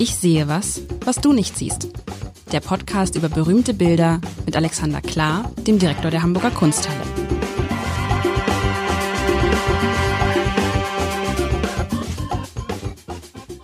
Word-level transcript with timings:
Ich 0.00 0.14
sehe 0.14 0.48
was, 0.48 0.82
was 1.04 1.16
du 1.16 1.32
nicht 1.32 1.56
siehst. 1.56 1.88
Der 2.52 2.60
Podcast 2.60 3.16
über 3.16 3.28
berühmte 3.28 3.74
Bilder 3.74 4.20
mit 4.46 4.56
Alexander 4.56 5.00
Klar, 5.00 5.52
dem 5.66 5.78
Direktor 5.78 6.10
der 6.10 6.22
Hamburger 6.22 6.50
Kunsthalle. 6.50 7.00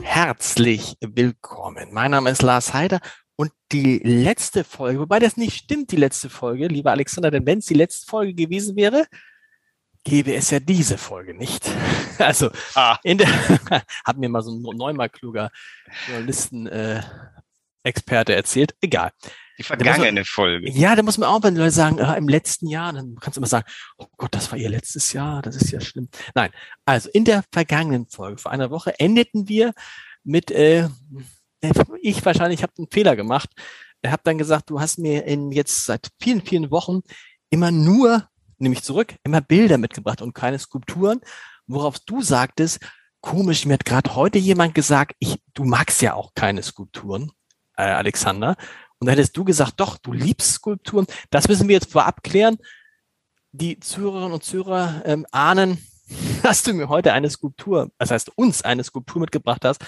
Herzlich 0.02 0.96
willkommen. 1.00 1.88
Mein 1.92 2.10
Name 2.12 2.30
ist 2.30 2.42
Lars 2.42 2.74
Heider 2.74 3.00
und 3.36 3.50
die 3.72 3.98
letzte 3.98 4.64
Folge, 4.64 5.00
wobei 5.00 5.18
das 5.18 5.36
nicht 5.36 5.56
stimmt, 5.56 5.90
die 5.90 5.96
letzte 5.96 6.30
Folge, 6.30 6.68
lieber 6.68 6.92
Alexander, 6.92 7.30
denn 7.30 7.46
wenn 7.46 7.58
es 7.58 7.66
die 7.66 7.74
letzte 7.74 8.06
Folge 8.06 8.34
gewesen 8.34 8.76
wäre, 8.76 9.06
gäbe 10.04 10.34
es 10.34 10.50
ja 10.50 10.60
diese 10.60 10.98
Folge 10.98 11.34
nicht. 11.34 11.70
Also, 12.16 12.50
ah. 12.76 12.96
in 13.02 13.18
der, 13.18 13.26
hat 14.04 14.18
mir 14.18 14.28
mal 14.28 14.40
so 14.40 14.52
ein 14.52 14.62
neunmal 14.62 15.08
kluger 15.08 15.50
Journalisten, 16.06 16.68
äh, 16.68 17.02
Experte 17.82 18.36
erzählt. 18.36 18.76
Egal. 18.80 19.10
Die 19.58 19.64
vergangene 19.64 20.12
man, 20.12 20.24
Folge. 20.24 20.70
Ja, 20.70 20.94
da 20.94 21.02
muss 21.02 21.18
man 21.18 21.28
auch, 21.28 21.42
wenn 21.42 21.56
Leute 21.56 21.72
sagen, 21.72 22.00
ah, 22.00 22.14
im 22.14 22.28
letzten 22.28 22.68
Jahr, 22.68 22.92
dann 22.92 23.16
kannst 23.20 23.36
du 23.36 23.40
immer 23.40 23.48
sagen, 23.48 23.66
oh 23.98 24.06
Gott, 24.16 24.34
das 24.34 24.50
war 24.52 24.58
ihr 24.58 24.68
letztes 24.68 25.12
Jahr, 25.12 25.42
das 25.42 25.56
ist 25.56 25.70
ja 25.70 25.80
schlimm. 25.80 26.08
Nein, 26.34 26.50
also 26.84 27.10
in 27.12 27.24
der 27.24 27.44
vergangenen 27.52 28.06
Folge 28.08 28.38
vor 28.38 28.52
einer 28.52 28.70
Woche 28.70 28.98
endeten 28.98 29.48
wir 29.48 29.74
mit, 30.24 30.50
äh, 30.50 30.88
ich 32.00 32.24
wahrscheinlich 32.24 32.62
habe 32.62 32.72
einen 32.78 32.88
Fehler 32.90 33.16
gemacht. 33.16 33.50
Ich 34.02 34.10
habe 34.10 34.22
dann 34.24 34.38
gesagt, 34.38 34.70
du 34.70 34.80
hast 34.80 34.98
mir 34.98 35.24
in 35.24 35.50
jetzt 35.52 35.84
seit 35.84 36.10
vielen, 36.20 36.42
vielen 36.42 36.70
Wochen 36.70 37.00
immer 37.50 37.70
nur 37.70 38.28
nämlich 38.58 38.82
zurück, 38.82 39.14
immer 39.24 39.40
Bilder 39.40 39.78
mitgebracht 39.78 40.22
und 40.22 40.34
keine 40.34 40.58
Skulpturen, 40.58 41.20
worauf 41.66 41.98
du 42.00 42.22
sagtest, 42.22 42.80
komisch, 43.20 43.64
mir 43.64 43.74
hat 43.74 43.84
gerade 43.84 44.14
heute 44.14 44.38
jemand 44.38 44.74
gesagt, 44.74 45.14
ich, 45.18 45.38
du 45.54 45.64
magst 45.64 46.02
ja 46.02 46.14
auch 46.14 46.32
keine 46.34 46.62
Skulpturen, 46.62 47.32
äh, 47.76 47.82
Alexander. 47.84 48.56
Und 48.98 49.06
da 49.06 49.12
hättest 49.12 49.36
du 49.36 49.44
gesagt, 49.44 49.74
doch, 49.78 49.96
du 49.98 50.12
liebst 50.12 50.52
Skulpturen. 50.52 51.06
Das 51.30 51.48
müssen 51.48 51.68
wir 51.68 51.74
jetzt 51.74 51.90
vorab 51.90 52.22
klären. 52.22 52.58
Die 53.52 53.80
Zuhörerinnen 53.80 54.32
und 54.32 54.44
Zuhörer 54.44 55.02
ähm, 55.04 55.26
ahnen, 55.30 55.78
dass 56.42 56.62
du 56.62 56.74
mir 56.74 56.88
heute 56.88 57.12
eine 57.12 57.30
Skulptur, 57.30 57.90
das 57.98 58.10
heißt 58.10 58.36
uns 58.36 58.62
eine 58.62 58.84
Skulptur 58.84 59.20
mitgebracht 59.20 59.64
hast, 59.64 59.84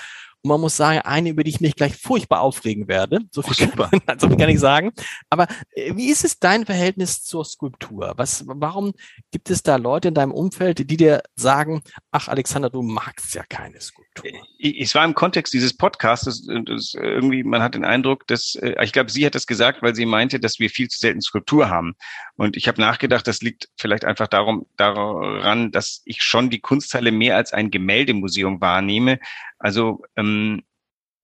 und 0.47 0.51
man 0.51 0.61
muss 0.61 0.77
sagen, 0.77 1.01
eine, 1.01 1.31
über 1.31 1.43
die 1.43 1.51
ich 1.51 1.61
mich 1.61 1.75
gleich 1.75 1.97
furchtbar 1.97 2.41
aufregen 2.41 2.87
werde. 2.87 3.19
So 3.33 3.43
viel, 3.43 3.69
oh, 3.77 3.89
kann, 3.89 4.01
so 4.21 4.29
viel 4.29 4.37
kann 4.37 4.49
ich 4.49 4.61
sagen. 4.61 4.93
Aber 5.29 5.49
äh, 5.73 5.97
wie 5.97 6.09
ist 6.09 6.25
es 6.25 6.39
dein 6.39 6.65
Verhältnis 6.65 7.25
zur 7.25 7.45
Skulptur? 7.45 8.15
Was, 8.17 8.45
warum 8.47 8.93
gibt 9.33 9.51
es 9.51 9.65
da 9.65 9.75
Leute 9.75 10.09
in 10.09 10.15
deinem 10.15 10.31
Umfeld, 10.31 10.89
die 10.89 10.97
dir 10.97 11.21
sagen, 11.35 11.83
ach 12.13 12.29
Alexander, 12.29 12.71
du 12.71 12.83
magst 12.83 13.35
ja 13.35 13.43
keine 13.49 13.81
Skulptur? 13.81 14.31
Es 14.61 14.95
war 14.95 15.05
im 15.05 15.15
Kontext 15.15 15.53
dieses 15.53 15.77
Podcasts, 15.77 16.47
das, 16.65 16.95
irgendwie, 16.95 17.43
man 17.43 17.61
hat 17.61 17.75
den 17.75 17.85
Eindruck, 17.85 18.25
dass, 18.29 18.55
äh, 18.55 18.77
ich 18.85 18.93
glaube, 18.93 19.11
sie 19.11 19.27
hat 19.27 19.35
das 19.35 19.49
gesagt, 19.49 19.83
weil 19.83 19.97
sie 19.97 20.07
meinte, 20.07 20.39
dass 20.39 20.61
wir 20.61 20.71
viel 20.71 20.87
zu 20.87 21.01
selten 21.01 21.23
Skulptur 21.23 21.71
haben. 21.71 21.97
Und 22.37 22.57
ich 22.57 22.69
habe 22.69 22.81
nachgedacht, 22.81 23.27
das 23.27 23.43
liegt 23.43 23.69
vielleicht 23.77 24.05
einfach 24.05 24.29
darum, 24.29 24.67
daran, 24.77 25.73
dass 25.73 26.03
ich 26.05 26.23
schon 26.23 26.51
die 26.51 26.61
Kunsthalle 26.61 27.11
mehr 27.11 27.35
als 27.35 27.53
ein 27.53 27.73
Gemäldemuseum 27.73 28.61
wahrnehme, 28.61 29.19
also 29.59 30.03
ähm, 30.17 30.63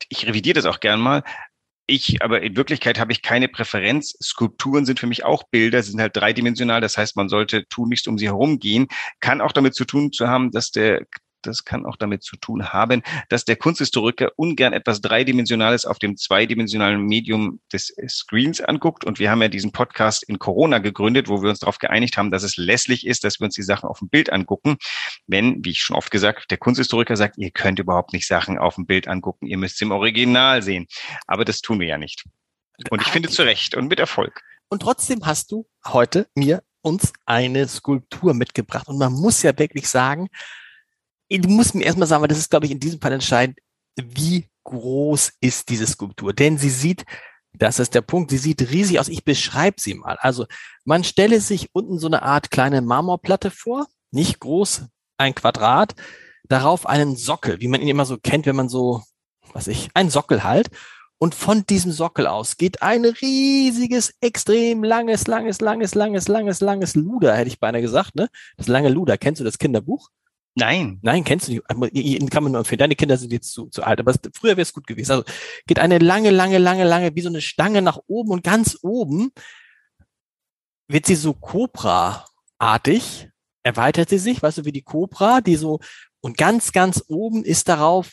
ich 0.08 0.26
revidiere 0.26 0.54
das 0.54 0.66
auch 0.66 0.80
gern 0.80 1.00
mal. 1.00 1.22
Ich, 1.86 2.22
aber 2.22 2.42
in 2.42 2.56
Wirklichkeit 2.56 2.98
habe 2.98 3.12
ich 3.12 3.22
keine 3.22 3.48
Präferenz. 3.48 4.16
Skulpturen 4.22 4.86
sind 4.86 5.00
für 5.00 5.06
mich 5.06 5.24
auch 5.24 5.42
Bilder, 5.50 5.82
sind 5.82 6.00
halt 6.00 6.16
dreidimensional. 6.16 6.80
Das 6.80 6.96
heißt, 6.96 7.16
man 7.16 7.28
sollte 7.28 7.66
tunlichst 7.68 8.08
um 8.08 8.18
sie 8.18 8.28
herumgehen. 8.28 8.86
Kann 9.20 9.40
auch 9.40 9.52
damit 9.52 9.74
zu 9.74 9.84
tun 9.84 10.12
zu 10.12 10.28
haben, 10.28 10.52
dass 10.52 10.70
der 10.70 11.06
das 11.46 11.64
kann 11.64 11.86
auch 11.86 11.96
damit 11.96 12.22
zu 12.22 12.36
tun 12.36 12.72
haben, 12.72 13.02
dass 13.28 13.44
der 13.44 13.56
Kunsthistoriker 13.56 14.32
ungern 14.36 14.72
etwas 14.72 15.00
Dreidimensionales 15.00 15.84
auf 15.84 15.98
dem 15.98 16.16
zweidimensionalen 16.16 17.04
Medium 17.04 17.60
des 17.72 17.94
Screens 18.08 18.60
anguckt. 18.60 19.04
Und 19.04 19.18
wir 19.18 19.30
haben 19.30 19.42
ja 19.42 19.48
diesen 19.48 19.72
Podcast 19.72 20.22
in 20.24 20.38
Corona 20.38 20.78
gegründet, 20.78 21.28
wo 21.28 21.42
wir 21.42 21.50
uns 21.50 21.60
darauf 21.60 21.78
geeinigt 21.78 22.16
haben, 22.16 22.30
dass 22.30 22.42
es 22.42 22.56
lässlich 22.56 23.06
ist, 23.06 23.24
dass 23.24 23.40
wir 23.40 23.44
uns 23.44 23.54
die 23.54 23.62
Sachen 23.62 23.88
auf 23.88 23.98
dem 23.98 24.08
Bild 24.08 24.32
angucken. 24.32 24.76
Wenn, 25.26 25.64
wie 25.64 25.70
ich 25.70 25.82
schon 25.82 25.96
oft 25.96 26.10
gesagt, 26.10 26.50
der 26.50 26.58
Kunsthistoriker 26.58 27.16
sagt, 27.16 27.38
ihr 27.38 27.50
könnt 27.50 27.78
überhaupt 27.78 28.12
nicht 28.12 28.26
Sachen 28.26 28.58
auf 28.58 28.76
dem 28.76 28.86
Bild 28.86 29.08
angucken, 29.08 29.46
ihr 29.46 29.58
müsst 29.58 29.78
sie 29.78 29.84
im 29.84 29.92
Original 29.92 30.62
sehen. 30.62 30.86
Aber 31.26 31.44
das 31.44 31.60
tun 31.60 31.80
wir 31.80 31.86
ja 31.86 31.98
nicht. 31.98 32.24
Und 32.90 33.02
ich 33.02 33.08
finde 33.08 33.28
zu 33.28 33.42
Recht 33.42 33.74
und 33.74 33.88
mit 33.88 34.00
Erfolg. 34.00 34.42
Und 34.68 34.82
trotzdem 34.82 35.26
hast 35.26 35.52
du 35.52 35.68
heute 35.86 36.28
mir 36.34 36.62
uns 36.80 37.12
eine 37.26 37.68
Skulptur 37.68 38.34
mitgebracht. 38.34 38.88
Und 38.88 38.98
man 38.98 39.12
muss 39.12 39.42
ja 39.42 39.56
wirklich 39.58 39.88
sagen, 39.88 40.28
du 41.38 41.48
musst 41.48 41.74
mir 41.74 41.84
erstmal 41.84 42.08
sagen, 42.08 42.22
weil 42.22 42.28
das 42.28 42.38
ist, 42.38 42.50
glaube 42.50 42.66
ich, 42.66 42.72
in 42.72 42.80
diesem 42.80 43.00
Fall 43.00 43.12
entscheidend, 43.12 43.58
wie 43.96 44.48
groß 44.64 45.32
ist 45.40 45.68
diese 45.68 45.86
Skulptur? 45.86 46.32
Denn 46.32 46.58
sie 46.58 46.70
sieht, 46.70 47.04
das 47.52 47.78
ist 47.78 47.94
der 47.94 48.00
Punkt, 48.00 48.30
sie 48.30 48.38
sieht 48.38 48.70
riesig 48.70 48.98
aus. 48.98 49.08
Ich 49.08 49.24
beschreibe 49.24 49.80
sie 49.80 49.94
mal. 49.94 50.16
Also 50.20 50.46
man 50.84 51.04
stelle 51.04 51.40
sich 51.40 51.70
unten 51.72 51.98
so 51.98 52.06
eine 52.06 52.22
Art 52.22 52.50
kleine 52.50 52.80
Marmorplatte 52.80 53.50
vor, 53.50 53.86
nicht 54.10 54.40
groß, 54.40 54.86
ein 55.18 55.34
Quadrat, 55.34 55.94
darauf 56.48 56.86
einen 56.86 57.16
Sockel, 57.16 57.60
wie 57.60 57.68
man 57.68 57.80
ihn 57.80 57.88
immer 57.88 58.04
so 58.04 58.18
kennt, 58.18 58.46
wenn 58.46 58.56
man 58.56 58.68
so, 58.68 59.02
was 59.52 59.68
ich, 59.68 59.90
ein 59.94 60.10
Sockel 60.10 60.44
halt. 60.44 60.68
Und 61.18 61.36
von 61.36 61.64
diesem 61.66 61.92
Sockel 61.92 62.26
aus 62.26 62.56
geht 62.56 62.82
ein 62.82 63.04
riesiges, 63.04 64.12
extrem 64.20 64.82
langes, 64.82 65.28
langes, 65.28 65.60
langes, 65.60 65.94
langes, 65.94 66.26
langes, 66.26 66.60
langes 66.60 66.94
Luder, 66.96 67.36
hätte 67.36 67.48
ich 67.48 67.60
beinahe 67.60 67.80
gesagt, 67.80 68.16
ne? 68.16 68.28
Das 68.56 68.66
lange 68.66 68.88
Luder. 68.88 69.16
Kennst 69.18 69.40
du 69.40 69.44
das 69.44 69.58
Kinderbuch? 69.58 70.08
Nein. 70.54 70.98
Nein, 71.02 71.24
kennst 71.24 71.48
du 71.48 71.52
nicht. 71.52 71.66
Kann 72.30 72.42
man 72.42 72.52
nur. 72.52 72.62
Deine 72.62 72.96
Kinder 72.96 73.16
sind 73.16 73.32
jetzt 73.32 73.52
zu, 73.52 73.66
zu 73.68 73.82
alt, 73.82 74.00
aber 74.00 74.14
früher 74.34 74.52
wäre 74.52 74.62
es 74.62 74.72
gut 74.72 74.86
gewesen. 74.86 75.12
Also 75.12 75.24
geht 75.66 75.78
eine 75.78 75.98
lange, 75.98 76.30
lange, 76.30 76.58
lange, 76.58 76.84
lange, 76.84 77.14
wie 77.14 77.22
so 77.22 77.28
eine 77.28 77.40
Stange 77.40 77.80
nach 77.80 77.98
oben 78.06 78.30
und 78.30 78.44
ganz 78.44 78.78
oben 78.82 79.32
wird 80.88 81.06
sie 81.06 81.14
so 81.14 81.32
Cobra-artig, 81.32 83.30
erweitert 83.62 84.10
sie 84.10 84.18
sich, 84.18 84.42
weißt 84.42 84.58
du, 84.58 84.64
wie 84.66 84.72
die 84.72 84.82
Cobra, 84.82 85.40
die 85.40 85.56
so, 85.56 85.80
und 86.20 86.36
ganz, 86.36 86.72
ganz 86.72 87.02
oben 87.08 87.44
ist 87.44 87.68
darauf, 87.68 88.12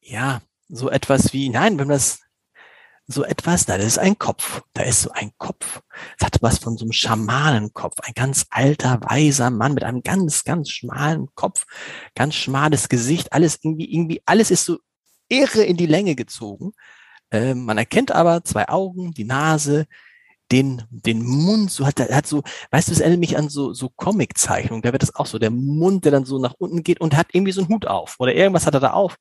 ja, 0.00 0.42
so 0.68 0.90
etwas 0.90 1.32
wie, 1.32 1.48
nein, 1.48 1.78
wenn 1.78 1.86
man 1.86 1.96
das 1.96 2.21
so 3.12 3.24
etwas, 3.24 3.66
da 3.66 3.76
ist 3.76 3.98
ein 3.98 4.18
Kopf, 4.18 4.62
da 4.72 4.82
ist 4.82 5.02
so 5.02 5.10
ein 5.12 5.32
Kopf. 5.38 5.82
Es 6.18 6.26
hat 6.26 6.42
was 6.42 6.58
von 6.58 6.76
so 6.76 6.84
einem 6.84 6.92
Schamanenkopf, 6.92 8.00
ein 8.02 8.14
ganz 8.14 8.46
alter, 8.50 9.00
weiser 9.02 9.50
Mann 9.50 9.74
mit 9.74 9.84
einem 9.84 10.02
ganz, 10.02 10.44
ganz 10.44 10.70
schmalen 10.70 11.28
Kopf, 11.34 11.66
ganz 12.14 12.34
schmales 12.34 12.88
Gesicht, 12.88 13.32
alles 13.32 13.58
irgendwie, 13.62 13.92
irgendwie, 13.92 14.22
alles 14.26 14.50
ist 14.50 14.64
so 14.64 14.78
irre 15.28 15.62
in 15.62 15.76
die 15.76 15.86
Länge 15.86 16.14
gezogen. 16.14 16.72
Äh, 17.30 17.54
man 17.54 17.78
erkennt 17.78 18.12
aber 18.12 18.44
zwei 18.44 18.68
Augen, 18.68 19.12
die 19.12 19.24
Nase, 19.24 19.86
den, 20.50 20.82
den 20.90 21.24
Mund, 21.24 21.70
so 21.70 21.86
hat 21.86 21.98
er 21.98 22.14
hat 22.14 22.26
so, 22.26 22.42
weißt 22.70 22.88
du, 22.88 22.92
es 22.92 23.00
erinnert 23.00 23.20
mich 23.20 23.38
an 23.38 23.48
so, 23.48 23.72
so 23.72 23.88
Comic-Zeichnungen, 23.88 24.82
da 24.82 24.92
wird 24.92 25.02
das 25.02 25.14
auch 25.14 25.26
so, 25.26 25.38
der 25.38 25.50
Mund, 25.50 26.04
der 26.04 26.12
dann 26.12 26.26
so 26.26 26.38
nach 26.38 26.54
unten 26.58 26.82
geht 26.82 27.00
und 27.00 27.16
hat 27.16 27.28
irgendwie 27.32 27.52
so 27.52 27.62
einen 27.62 27.70
Hut 27.70 27.86
auf 27.86 28.16
oder 28.18 28.34
irgendwas 28.34 28.66
hat 28.66 28.74
er 28.74 28.80
da 28.80 28.92
auf. 28.92 29.16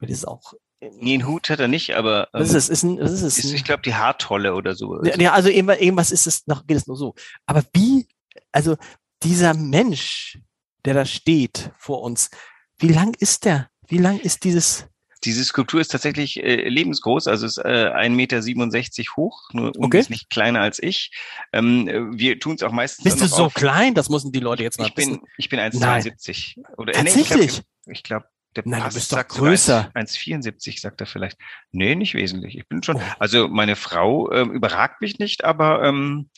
Das 0.00 0.10
ist 0.10 0.26
auch 0.26 0.54
Nee, 0.98 1.14
einen 1.14 1.26
Hut 1.28 1.48
hat 1.48 1.60
er 1.60 1.68
nicht, 1.68 1.94
aber 1.94 2.28
ähm, 2.34 2.40
was 2.40 2.48
ist 2.48 2.54
es? 2.54 2.68
Ist 2.68 2.82
ein, 2.82 3.00
was 3.00 3.12
ist 3.12 3.22
es? 3.22 3.38
Ist, 3.38 3.52
ich 3.52 3.64
glaube, 3.64 3.82
die 3.82 3.94
Haartolle 3.94 4.54
oder 4.54 4.74
so. 4.74 5.00
Ja, 5.04 5.32
also 5.32 5.48
irgendwas 5.48 6.10
ist 6.10 6.26
es 6.26 6.46
noch, 6.46 6.66
geht 6.66 6.76
es 6.76 6.86
nur 6.88 6.96
so. 6.96 7.14
Aber 7.46 7.62
wie, 7.72 8.08
also 8.50 8.76
dieser 9.22 9.54
Mensch, 9.54 10.38
der 10.84 10.94
da 10.94 11.04
steht 11.04 11.70
vor 11.78 12.02
uns, 12.02 12.30
wie 12.78 12.88
lang 12.88 13.14
ist 13.20 13.44
der? 13.44 13.70
Wie 13.86 13.98
lang 13.98 14.18
ist 14.18 14.42
dieses? 14.42 14.88
Diese 15.22 15.44
Skulptur 15.44 15.80
ist 15.80 15.92
tatsächlich 15.92 16.42
äh, 16.42 16.68
lebensgroß, 16.68 17.28
also 17.28 17.46
ist 17.46 17.58
äh, 17.58 17.92
1,67 17.94 18.10
Meter 18.10 19.16
hoch, 19.16 19.50
nur 19.52 19.70
okay. 19.78 20.00
ist 20.00 20.10
nicht 20.10 20.30
kleiner 20.30 20.62
als 20.62 20.82
ich. 20.82 21.12
Ähm, 21.52 22.10
wir 22.16 22.40
tun 22.40 22.56
es 22.56 22.64
auch 22.64 22.72
meistens. 22.72 23.04
Bist 23.04 23.20
du 23.20 23.26
so 23.26 23.44
auf, 23.44 23.54
klein? 23.54 23.94
Das 23.94 24.08
müssen 24.08 24.32
die 24.32 24.40
Leute 24.40 24.64
jetzt 24.64 24.80
mal 24.80 24.88
ich 24.88 24.96
wissen. 24.96 25.20
Bin, 25.20 25.28
ich 25.36 25.48
bin 25.48 25.60
1,72. 25.60 26.56
Oder 26.76 26.92
Tatsächlich? 26.92 27.62
Nee, 27.86 27.92
ich 27.92 28.02
glaube, 28.02 28.26
der 28.56 28.64
Nein, 28.66 28.82
Pass 28.82 28.94
du 28.94 29.00
bist 29.00 29.12
doch 29.12 29.26
größer. 29.26 29.90
1,74 29.94 30.80
sagt 30.80 31.00
er 31.00 31.06
vielleicht. 31.06 31.38
Nee, 31.70 31.94
nicht 31.94 32.14
wesentlich. 32.14 32.56
Ich 32.56 32.68
bin 32.68 32.82
schon, 32.82 32.96
oh. 32.96 33.02
also 33.18 33.48
meine 33.48 33.76
Frau 33.76 34.30
ähm, 34.32 34.52
überragt 34.52 35.00
mich 35.00 35.18
nicht, 35.18 35.44
aber 35.44 35.82
ähm, 35.82 36.28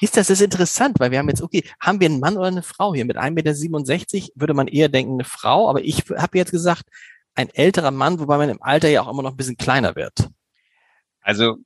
ist 0.00 0.16
das, 0.16 0.28
das 0.28 0.40
ist 0.40 0.44
interessant, 0.44 1.00
weil 1.00 1.10
wir 1.10 1.18
haben 1.18 1.28
jetzt, 1.28 1.42
okay, 1.42 1.64
haben 1.80 2.00
wir 2.00 2.08
einen 2.08 2.20
Mann 2.20 2.36
oder 2.36 2.48
eine 2.48 2.62
Frau 2.62 2.94
hier? 2.94 3.04
Mit 3.04 3.16
1,67 3.16 4.14
Meter 4.14 4.28
würde 4.34 4.54
man 4.54 4.68
eher 4.68 4.88
denken, 4.88 5.14
eine 5.14 5.24
Frau, 5.24 5.68
aber 5.68 5.82
ich 5.82 6.04
habe 6.16 6.38
jetzt 6.38 6.50
gesagt, 6.50 6.84
ein 7.34 7.50
älterer 7.50 7.90
Mann, 7.90 8.18
wobei 8.18 8.36
man 8.36 8.48
im 8.48 8.62
Alter 8.62 8.88
ja 8.88 9.02
auch 9.02 9.10
immer 9.10 9.22
noch 9.22 9.32
ein 9.32 9.36
bisschen 9.36 9.56
kleiner 9.56 9.96
wird. 9.96 10.28
Also 11.20 11.58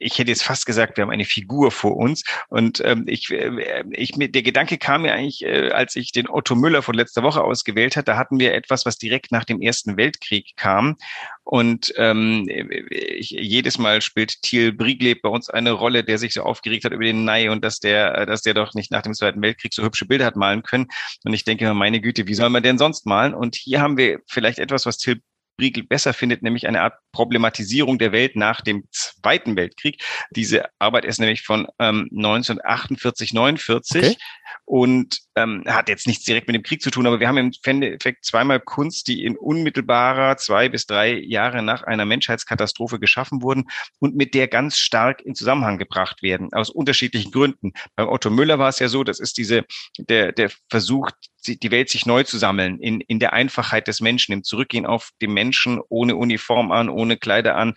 ich 0.00 0.18
hätte 0.18 0.30
jetzt 0.30 0.42
fast 0.42 0.66
gesagt, 0.66 0.96
wir 0.96 1.02
haben 1.02 1.10
eine 1.10 1.26
Figur 1.26 1.70
vor 1.70 1.96
uns. 1.96 2.24
Und 2.48 2.82
ähm, 2.84 3.04
ich, 3.06 3.30
äh, 3.30 3.84
ich, 3.90 4.12
der 4.16 4.42
Gedanke 4.42 4.78
kam 4.78 5.02
mir 5.02 5.12
eigentlich, 5.12 5.44
äh, 5.44 5.70
als 5.70 5.94
ich 5.94 6.10
den 6.10 6.28
Otto 6.28 6.54
Müller 6.54 6.82
von 6.82 6.94
letzter 6.94 7.22
Woche 7.22 7.44
ausgewählt 7.44 7.96
hat. 7.96 8.08
Da 8.08 8.16
hatten 8.16 8.40
wir 8.40 8.54
etwas, 8.54 8.86
was 8.86 8.96
direkt 8.96 9.30
nach 9.30 9.44
dem 9.44 9.60
Ersten 9.60 9.98
Weltkrieg 9.98 10.56
kam. 10.56 10.96
Und 11.44 11.92
ähm, 11.96 12.48
ich, 12.88 13.30
jedes 13.30 13.78
Mal 13.78 14.00
spielt 14.00 14.40
Thiel 14.42 14.72
Briegleb 14.72 15.20
bei 15.22 15.28
uns 15.28 15.50
eine 15.50 15.72
Rolle, 15.72 16.02
der 16.02 16.16
sich 16.16 16.32
so 16.32 16.42
aufgeregt 16.42 16.84
hat 16.84 16.92
über 16.92 17.04
den 17.04 17.24
Nei 17.24 17.50
und 17.50 17.62
dass 17.62 17.78
der, 17.78 18.24
dass 18.24 18.42
der 18.42 18.54
doch 18.54 18.72
nicht 18.74 18.90
nach 18.90 19.02
dem 19.02 19.14
Zweiten 19.14 19.42
Weltkrieg 19.42 19.74
so 19.74 19.82
hübsche 19.82 20.06
Bilder 20.06 20.24
hat 20.24 20.36
malen 20.36 20.62
können. 20.62 20.88
Und 21.24 21.34
ich 21.34 21.44
denke 21.44 21.66
mir, 21.66 21.74
meine 21.74 22.00
Güte, 22.00 22.26
wie 22.26 22.34
soll 22.34 22.48
man 22.48 22.62
denn 22.62 22.78
sonst 22.78 23.04
malen? 23.04 23.34
Und 23.34 23.56
hier 23.56 23.80
haben 23.82 23.98
wir 23.98 24.20
vielleicht 24.26 24.58
etwas, 24.58 24.86
was 24.86 24.96
Thiel 24.96 25.20
Briegel 25.56 25.84
besser 25.84 26.12
findet, 26.12 26.42
nämlich 26.42 26.66
eine 26.66 26.82
Art 26.82 26.94
Problematisierung 27.12 27.98
der 27.98 28.12
Welt 28.12 28.36
nach 28.36 28.60
dem 28.60 28.84
Zweiten 28.90 29.56
Weltkrieg. 29.56 30.02
Diese 30.30 30.64
Arbeit 30.78 31.04
ist 31.04 31.20
nämlich 31.20 31.42
von 31.42 31.66
ähm, 31.78 32.08
1948, 32.12 33.34
49 33.34 34.02
okay. 34.02 34.16
und 34.64 35.18
ähm, 35.36 35.64
hat 35.66 35.88
jetzt 35.88 36.06
nichts 36.06 36.24
direkt 36.24 36.46
mit 36.46 36.54
dem 36.54 36.62
Krieg 36.62 36.82
zu 36.82 36.90
tun, 36.90 37.06
aber 37.06 37.20
wir 37.20 37.28
haben 37.28 37.36
im 37.36 37.52
Endeffekt 37.64 38.24
zweimal 38.24 38.60
Kunst, 38.60 39.08
die 39.08 39.24
in 39.24 39.36
unmittelbarer 39.36 40.36
zwei 40.36 40.68
bis 40.68 40.86
drei 40.86 41.18
Jahre 41.18 41.62
nach 41.62 41.82
einer 41.82 42.04
Menschheitskatastrophe 42.04 42.98
geschaffen 42.98 43.42
wurden 43.42 43.68
und 43.98 44.16
mit 44.16 44.34
der 44.34 44.48
ganz 44.48 44.78
stark 44.78 45.20
in 45.22 45.34
Zusammenhang 45.34 45.78
gebracht 45.78 46.22
werden, 46.22 46.52
aus 46.52 46.70
unterschiedlichen 46.70 47.32
Gründen. 47.32 47.72
Beim 47.96 48.08
Otto 48.08 48.30
Müller 48.30 48.58
war 48.58 48.68
es 48.68 48.78
ja 48.78 48.88
so, 48.88 49.04
das 49.04 49.20
ist 49.20 49.36
diese, 49.38 49.64
der, 49.98 50.32
der 50.32 50.50
Versuch, 50.68 51.10
die 51.46 51.70
Welt 51.70 51.88
sich 51.88 52.06
neu 52.06 52.22
zu 52.22 52.38
sammeln, 52.38 52.78
in, 52.80 53.00
in 53.00 53.18
der 53.18 53.32
Einfachheit 53.32 53.88
des 53.88 54.00
Menschen, 54.00 54.32
im 54.32 54.44
Zurückgehen 54.44 54.84
auf 54.84 55.10
den 55.22 55.32
Menschen 55.32 55.49
ohne 55.88 56.16
Uniform 56.16 56.72
an, 56.72 56.88
ohne 56.88 57.16
Kleider 57.16 57.56
an, 57.56 57.74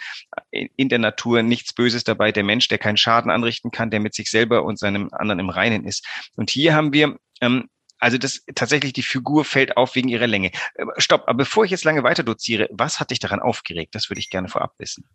in 0.51 0.89
der 0.89 0.99
Natur 0.99 1.43
nichts 1.43 1.73
Böses 1.73 2.03
dabei, 2.03 2.31
der 2.31 2.43
Mensch, 2.43 2.67
der 2.67 2.77
keinen 2.77 2.97
Schaden 2.97 3.31
anrichten 3.31 3.71
kann, 3.71 3.91
der 3.91 3.99
mit 3.99 4.13
sich 4.13 4.29
selber 4.29 4.63
und 4.63 4.79
seinem 4.79 5.09
anderen 5.11 5.39
im 5.39 5.49
Reinen 5.49 5.85
ist. 5.85 6.05
Und 6.35 6.49
hier 6.49 6.73
haben 6.73 6.93
wir 6.93 7.17
ähm, 7.41 7.69
also 8.03 8.17
das 8.17 8.43
tatsächlich 8.53 8.91
die 8.91 9.01
Figur 9.01 9.45
fällt 9.45 9.77
auf 9.77 9.95
wegen 9.95 10.09
ihrer 10.09 10.27
Länge. 10.27 10.51
Äh, 10.75 10.85
stopp, 10.97 11.23
aber 11.25 11.37
bevor 11.37 11.63
ich 11.63 11.71
jetzt 11.71 11.85
lange 11.85 12.03
weiter 12.03 12.23
doziere, 12.23 12.67
was 12.71 12.99
hat 12.99 13.11
dich 13.11 13.19
daran 13.19 13.39
aufgeregt? 13.39 13.95
Das 13.95 14.09
würde 14.09 14.19
ich 14.19 14.29
gerne 14.29 14.49
vorab 14.49 14.73
wissen. 14.77 15.07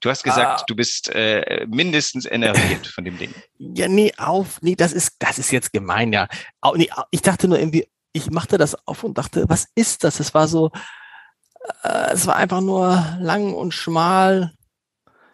Du 0.00 0.08
hast 0.08 0.22
gesagt, 0.22 0.60
ah. 0.60 0.64
du 0.66 0.74
bist 0.74 1.10
äh, 1.14 1.66
mindestens 1.68 2.24
enerviert 2.24 2.86
von 2.86 3.04
dem 3.04 3.18
Ding. 3.18 3.34
Ja, 3.58 3.88
nee, 3.88 4.12
auf, 4.16 4.60
nee, 4.62 4.74
das 4.74 4.92
ist, 4.92 5.16
das 5.18 5.38
ist 5.38 5.50
jetzt 5.50 5.72
gemein, 5.72 6.12
ja. 6.14 6.28
Auch, 6.62 6.76
nee, 6.76 6.88
ich 7.10 7.20
dachte 7.20 7.46
nur 7.46 7.58
irgendwie, 7.58 7.86
ich 8.12 8.30
machte 8.30 8.56
das 8.56 8.74
auf 8.86 9.04
und 9.04 9.18
dachte, 9.18 9.44
was 9.48 9.68
ist 9.74 10.02
das? 10.02 10.18
Es 10.18 10.32
war 10.32 10.48
so, 10.48 10.70
äh, 11.82 12.12
es 12.12 12.26
war 12.26 12.36
einfach 12.36 12.60
nur 12.60 13.04
lang 13.20 13.52
und 13.54 13.72
schmal. 13.72 14.52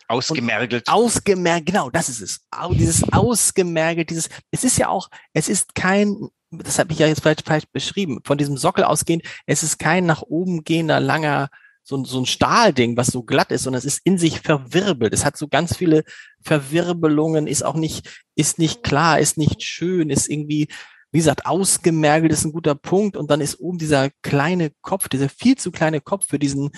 Ausgemergelt. 0.09 0.89
Ausgemergelt, 0.89 1.67
genau, 1.67 1.91
das 1.91 2.09
ist 2.09 2.21
es. 2.21 2.41
Dieses 2.71 3.13
ausgemergelt, 3.13 4.11
dieses, 4.11 4.29
es 4.51 4.63
ist 4.63 4.79
ja 4.79 4.89
auch, 4.89 5.09
es 5.33 5.49
ist 5.49 5.75
kein, 5.75 6.29
das 6.51 6.79
habe 6.79 6.93
ich 6.93 7.01
ja 7.01 7.09
jetzt 7.09 7.23
vielleicht 7.23 7.47
falsch 7.47 7.65
beschrieben, 7.73 8.21
von 8.25 8.39
diesem 8.39 8.57
Sockel 8.57 8.85
ausgehend, 8.85 9.25
es 9.47 9.65
ist 9.65 9.79
kein 9.79 10.07
nach 10.07 10.23
oben 10.23 10.63
gehender, 10.63 11.01
langer, 11.01 11.49
so, 11.83 12.05
so 12.05 12.21
ein 12.21 12.27
Stahlding, 12.27 12.97
was 12.97 13.09
so 13.09 13.23
glatt 13.23 13.53
ist, 13.53 13.63
sondern 13.63 13.79
es 13.79 13.85
ist 13.85 14.01
in 14.05 14.19
sich 14.19 14.41
verwirbelt. 14.41 15.13
Es 15.13 15.25
hat 15.25 15.37
so 15.37 15.47
ganz 15.47 15.77
viele 15.77 16.03
Verwirbelungen, 16.43 17.47
ist 17.47 17.65
auch 17.65 17.77
nicht, 17.77 18.25
ist 18.35 18.59
nicht 18.59 18.83
klar, 18.83 19.21
ist 19.21 19.39
nicht 19.39 19.63
schön, 19.63 20.11
ist 20.11 20.29
irgendwie, 20.29 20.69
wie 21.17 21.21
gesagt, 21.21 21.47
ausgemergelt 21.47 22.31
ist 22.31 22.45
ein 22.45 22.53
guter 22.53 22.75
Punkt. 22.75 23.17
Und 23.17 23.31
dann 23.31 23.41
ist 23.41 23.59
oben 23.59 23.79
dieser 23.79 24.11
kleine 24.21 24.71
Kopf, 24.83 25.09
dieser 25.09 25.31
viel 25.31 25.57
zu 25.57 25.73
kleine 25.73 26.03
Kopf 26.03 26.27
für 26.29 26.39
diesen 26.39 26.73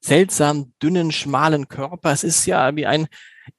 seltsam 0.00 0.72
dünnen, 0.82 1.12
schmalen 1.12 1.68
Körper. 1.68 2.10
Es 2.10 2.24
ist 2.24 2.46
ja 2.46 2.74
wie 2.74 2.86
ein, 2.86 3.06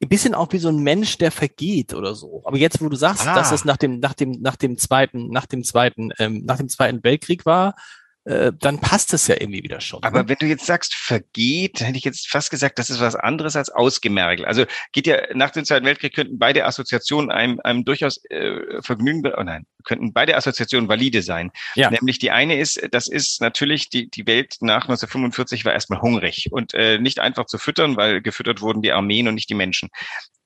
ein 0.01 0.09
bisschen 0.09 0.33
auch 0.33 0.51
wie 0.51 0.57
so 0.57 0.69
ein 0.69 0.79
Mensch, 0.79 1.19
der 1.19 1.29
vergeht 1.29 1.93
oder 1.93 2.15
so. 2.15 2.41
Aber 2.45 2.57
jetzt, 2.57 2.81
wo 2.81 2.89
du 2.89 2.95
sagst, 2.95 3.27
ah. 3.27 3.35
dass 3.35 3.51
es 3.51 3.63
nach 3.63 3.77
dem, 3.77 3.99
nach 3.99 4.15
dem, 4.15 4.31
nach 4.41 4.55
dem 4.55 4.79
zweiten, 4.79 5.27
nach 5.29 5.45
dem 5.45 5.63
zweiten, 5.63 6.09
ähm, 6.17 6.41
nach 6.45 6.57
dem 6.57 6.67
zweiten 6.67 7.03
Weltkrieg 7.03 7.45
war, 7.45 7.75
dann 8.25 8.79
passt 8.79 9.13
es 9.13 9.27
ja 9.27 9.35
irgendwie 9.37 9.63
wieder 9.63 9.81
schon. 9.81 10.01
Aber 10.03 10.23
ne? 10.23 10.29
wenn 10.29 10.37
du 10.39 10.45
jetzt 10.45 10.65
sagst, 10.65 10.95
vergeht, 10.95 11.81
hätte 11.81 11.97
ich 11.97 12.05
jetzt 12.05 12.29
fast 12.29 12.51
gesagt, 12.51 12.79
das 12.79 12.89
ist 12.89 13.01
was 13.01 13.15
anderes 13.15 13.57
als 13.57 13.69
ausgemergelt. 13.69 14.47
Also 14.47 14.65
geht 14.93 15.07
ja 15.07 15.17
nach 15.33 15.51
dem 15.51 15.65
Zweiten 15.65 15.85
Weltkrieg 15.85 16.13
könnten 16.13 16.39
beide 16.39 16.65
Assoziationen 16.65 17.31
einem, 17.31 17.59
einem 17.63 17.83
durchaus 17.83 18.23
äh, 18.29 18.81
Vergnügen, 18.81 19.29
oh 19.35 19.43
nein, 19.43 19.65
könnten 19.83 20.13
beide 20.13 20.37
Assoziationen 20.37 20.87
valide 20.87 21.21
sein. 21.21 21.51
Ja. 21.75 21.89
Nämlich 21.89 22.17
die 22.17 22.31
eine 22.31 22.57
ist, 22.57 22.81
das 22.91 23.09
ist 23.09 23.41
natürlich, 23.41 23.89
die, 23.89 24.09
die 24.09 24.25
Welt 24.25 24.55
nach 24.61 24.83
1945 24.83 25.65
war 25.65 25.73
erstmal 25.73 26.01
hungrig 26.01 26.47
und 26.51 26.73
äh, 26.73 26.99
nicht 26.99 27.19
einfach 27.19 27.45
zu 27.45 27.57
füttern, 27.57 27.97
weil 27.97 28.21
gefüttert 28.21 28.61
wurden 28.61 28.81
die 28.81 28.93
Armeen 28.93 29.27
und 29.27 29.35
nicht 29.35 29.49
die 29.49 29.55
Menschen. 29.55 29.89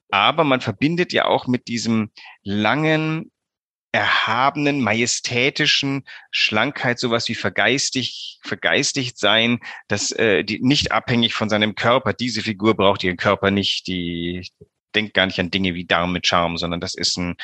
Aber 0.09 0.43
man 0.43 0.61
verbindet 0.61 1.13
ja 1.13 1.25
auch 1.25 1.47
mit 1.47 1.67
diesem 1.67 2.11
langen, 2.43 3.31
erhabenen, 3.97 4.81
majestätischen 4.81 6.03
Schlankheit, 6.29 6.99
sowas 6.99 7.27
wie 7.29 7.35
vergeistigt, 7.35 8.39
vergeistigt 8.43 9.17
sein, 9.17 9.59
dass 9.87 10.11
äh, 10.11 10.43
die 10.43 10.59
nicht 10.61 10.91
abhängig 10.91 11.33
von 11.33 11.49
seinem 11.49 11.73
Körper. 11.73 12.13
Diese 12.13 12.43
Figur 12.43 12.75
braucht 12.75 13.03
ihren 13.03 13.17
Körper 13.17 13.49
nicht, 13.49 13.87
die 13.87 14.47
denkt 14.93 15.15
gar 15.15 15.25
nicht 15.25 15.39
an 15.39 15.49
Dinge 15.49 15.73
wie 15.73 15.85
Darm 15.85 16.13
mit 16.13 16.27
Charme, 16.27 16.57
sondern 16.57 16.79
das 16.79 16.93
ist 16.93 17.17
ein 17.17 17.37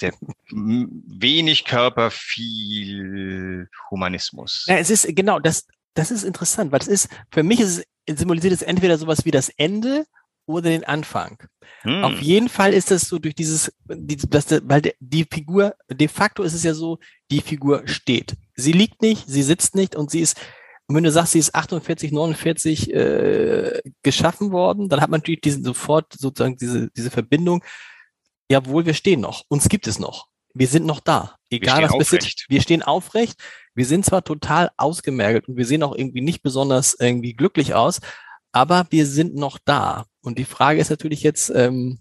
der 0.00 0.12
wenig 0.50 1.64
Körper, 1.64 2.10
viel 2.10 3.68
Humanismus. 3.88 4.64
Ja, 4.66 4.78
es 4.78 4.90
ist 4.90 5.06
genau 5.14 5.38
das. 5.38 5.68
Das 5.94 6.10
ist 6.10 6.24
interessant, 6.24 6.72
weil 6.72 6.80
es 6.80 6.88
ist 6.88 7.08
für 7.30 7.44
mich 7.44 7.60
ist 7.60 7.84
es 8.06 8.18
symbolisiert 8.18 8.52
es 8.52 8.62
entweder 8.62 8.98
sowas 8.98 9.24
wie 9.24 9.30
das 9.30 9.48
Ende 9.48 10.06
oder 10.48 10.70
den 10.70 10.84
Anfang. 10.84 11.38
Hm. 11.82 12.04
Auf 12.04 12.20
jeden 12.20 12.48
Fall 12.48 12.72
ist 12.72 12.90
das 12.90 13.02
so 13.02 13.18
durch 13.18 13.34
dieses, 13.34 13.72
die, 13.84 14.16
das, 14.16 14.46
weil 14.64 14.82
der, 14.82 14.94
die 14.98 15.26
Figur, 15.30 15.74
de 15.88 16.08
facto 16.08 16.42
ist 16.42 16.54
es 16.54 16.64
ja 16.64 16.74
so, 16.74 16.98
die 17.30 17.40
Figur 17.40 17.82
steht. 17.86 18.36
Sie 18.54 18.72
liegt 18.72 19.02
nicht, 19.02 19.24
sie 19.28 19.42
sitzt 19.42 19.74
nicht 19.74 19.94
und 19.94 20.10
sie 20.10 20.20
ist, 20.20 20.40
und 20.86 20.96
wenn 20.96 21.04
du 21.04 21.12
sagst, 21.12 21.32
sie 21.32 21.38
ist 21.38 21.54
48, 21.54 22.12
49 22.12 22.94
äh, 22.94 23.82
geschaffen 24.02 24.52
worden, 24.52 24.88
dann 24.88 25.02
hat 25.02 25.10
man 25.10 25.20
natürlich 25.20 25.42
diesen 25.42 25.62
sofort 25.62 26.14
sozusagen 26.14 26.56
diese, 26.56 26.90
diese 26.90 27.10
Verbindung. 27.10 27.62
Jawohl, 28.50 28.86
wir 28.86 28.94
stehen 28.94 29.20
noch. 29.20 29.44
Uns 29.48 29.68
gibt 29.68 29.86
es 29.86 29.98
noch. 29.98 30.28
Wir 30.54 30.66
sind 30.66 30.86
noch 30.86 31.00
da. 31.00 31.36
Egal 31.50 31.82
was 31.82 31.92
passiert. 31.92 32.46
Wir 32.48 32.62
stehen 32.62 32.82
aufrecht. 32.82 33.38
Wir 33.74 33.84
sind 33.84 34.04
zwar 34.04 34.24
total 34.24 34.70
ausgemergelt 34.76 35.46
und 35.46 35.56
wir 35.56 35.66
sehen 35.66 35.82
auch 35.82 35.94
irgendwie 35.94 36.22
nicht 36.22 36.42
besonders 36.42 36.96
irgendwie 36.98 37.34
glücklich 37.34 37.74
aus, 37.74 38.00
aber 38.50 38.86
wir 38.90 39.06
sind 39.06 39.34
noch 39.36 39.58
da. 39.64 40.06
Und 40.28 40.38
die 40.38 40.44
Frage 40.44 40.78
ist 40.78 40.90
natürlich 40.90 41.22
jetzt, 41.22 41.48
ähm, 41.54 42.00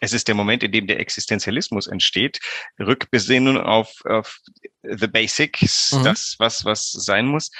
es 0.00 0.14
ist 0.14 0.26
der 0.26 0.34
Moment, 0.34 0.62
in 0.62 0.72
dem 0.72 0.86
der 0.86 1.00
Existenzialismus 1.00 1.86
entsteht, 1.86 2.40
Rückbesinnung 2.80 3.58
auf, 3.58 3.92
auf 4.06 4.40
the 4.82 5.06
basics, 5.06 5.92
mhm. 5.92 6.04
das, 6.04 6.36
was, 6.38 6.64
was 6.64 6.90
sein 6.90 7.26
muss. 7.26 7.50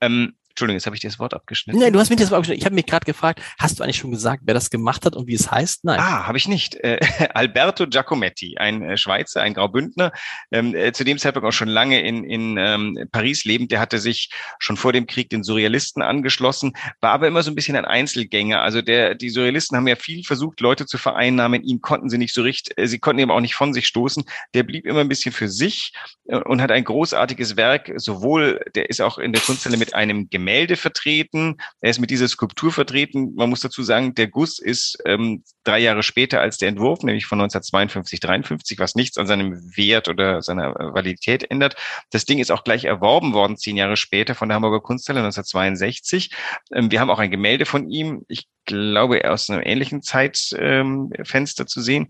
Ähm, 0.00 0.34
Entschuldigung, 0.52 0.76
jetzt 0.76 0.84
habe 0.84 0.94
ich 0.94 1.00
dir 1.00 1.08
das 1.08 1.18
Wort 1.18 1.32
abgeschnitten. 1.32 1.80
Nein, 1.80 1.94
du 1.94 1.98
hast 1.98 2.10
mir 2.10 2.16
das 2.16 2.30
Wort 2.30 2.38
abgeschnitten. 2.38 2.60
Ich 2.60 2.66
habe 2.66 2.74
mich 2.74 2.84
gerade 2.84 3.06
gefragt, 3.06 3.40
hast 3.58 3.78
du 3.78 3.82
eigentlich 3.82 3.96
schon 3.96 4.10
gesagt, 4.10 4.42
wer 4.44 4.52
das 4.52 4.68
gemacht 4.68 5.06
hat 5.06 5.16
und 5.16 5.26
wie 5.26 5.34
es 5.34 5.50
heißt? 5.50 5.84
Nein. 5.84 5.98
Ah, 5.98 6.26
habe 6.26 6.36
ich 6.36 6.46
nicht. 6.46 6.74
Äh, 6.76 7.00
Alberto 7.34 7.86
Giacometti, 7.86 8.58
ein 8.58 8.82
äh, 8.82 8.96
Schweizer, 8.98 9.40
ein 9.40 9.54
Graubündner, 9.54 10.12
ähm, 10.50 10.74
äh, 10.74 10.92
zu 10.92 11.04
dem 11.04 11.16
Zeitpunkt 11.16 11.48
auch 11.48 11.52
schon 11.52 11.68
lange 11.68 12.02
in, 12.02 12.24
in 12.24 12.56
ähm, 12.58 13.08
Paris 13.12 13.44
lebend. 13.44 13.72
Der 13.72 13.80
hatte 13.80 13.98
sich 13.98 14.30
schon 14.58 14.76
vor 14.76 14.92
dem 14.92 15.06
Krieg 15.06 15.30
den 15.30 15.42
Surrealisten 15.42 16.02
angeschlossen, 16.02 16.74
war 17.00 17.12
aber 17.12 17.28
immer 17.28 17.42
so 17.42 17.50
ein 17.50 17.54
bisschen 17.54 17.76
ein 17.76 17.86
Einzelgänger. 17.86 18.60
Also 18.60 18.82
der, 18.82 19.14
die 19.14 19.30
Surrealisten 19.30 19.78
haben 19.78 19.88
ja 19.88 19.96
viel 19.96 20.22
versucht, 20.22 20.60
Leute 20.60 20.84
zu 20.84 20.98
vereinnahmen. 20.98 21.64
Ihn 21.64 21.80
konnten 21.80 22.10
sie 22.10 22.18
nicht 22.18 22.34
so 22.34 22.42
richtig, 22.42 22.76
äh, 22.76 22.86
sie 22.86 22.98
konnten 22.98 23.20
eben 23.20 23.30
auch 23.30 23.40
nicht 23.40 23.54
von 23.54 23.72
sich 23.72 23.86
stoßen. 23.86 24.24
Der 24.52 24.64
blieb 24.64 24.84
immer 24.84 25.00
ein 25.00 25.08
bisschen 25.08 25.32
für 25.32 25.48
sich 25.48 25.94
äh, 26.28 26.36
und 26.36 26.60
hat 26.60 26.70
ein 26.70 26.84
großartiges 26.84 27.56
Werk, 27.56 27.90
sowohl, 27.96 28.60
der 28.74 28.90
ist 28.90 29.00
auch 29.00 29.16
in 29.16 29.32
der 29.32 29.40
Kunsthalle 29.40 29.78
mit 29.78 29.94
einem 29.94 30.28
Gemälde 30.28 30.41
vertreten, 30.76 31.56
er 31.80 31.90
ist 31.90 31.98
mit 31.98 32.10
dieser 32.10 32.28
Skulptur 32.28 32.72
vertreten. 32.72 33.34
Man 33.34 33.50
muss 33.50 33.60
dazu 33.60 33.82
sagen, 33.82 34.14
der 34.14 34.28
Guss 34.28 34.58
ist 34.58 34.98
ähm, 35.04 35.44
drei 35.64 35.78
Jahre 35.78 36.02
später 36.02 36.40
als 36.40 36.58
der 36.58 36.68
Entwurf, 36.68 37.02
nämlich 37.02 37.26
von 37.26 37.40
1952, 37.40 38.20
53, 38.20 38.78
was 38.78 38.94
nichts 38.94 39.18
an 39.18 39.26
seinem 39.26 39.52
Wert 39.76 40.08
oder 40.08 40.42
seiner 40.42 40.74
Validität 40.74 41.50
ändert. 41.50 41.76
Das 42.10 42.24
Ding 42.24 42.38
ist 42.38 42.50
auch 42.50 42.64
gleich 42.64 42.84
erworben 42.84 43.32
worden, 43.32 43.56
zehn 43.56 43.76
Jahre 43.76 43.96
später 43.96 44.34
von 44.34 44.48
der 44.48 44.56
Hamburger 44.56 44.80
Kunsthalle 44.80 45.20
1962. 45.20 46.30
Ähm, 46.72 46.90
wir 46.90 47.00
haben 47.00 47.10
auch 47.10 47.18
ein 47.18 47.30
Gemälde 47.30 47.66
von 47.66 47.88
ihm. 47.90 48.24
Ich 48.28 48.48
glaube, 48.64 49.30
aus 49.30 49.50
einem 49.50 49.62
ähnlichen 49.62 50.02
Zeitfenster 50.02 51.62
ähm, 51.62 51.66
zu 51.66 51.80
sehen. 51.80 52.08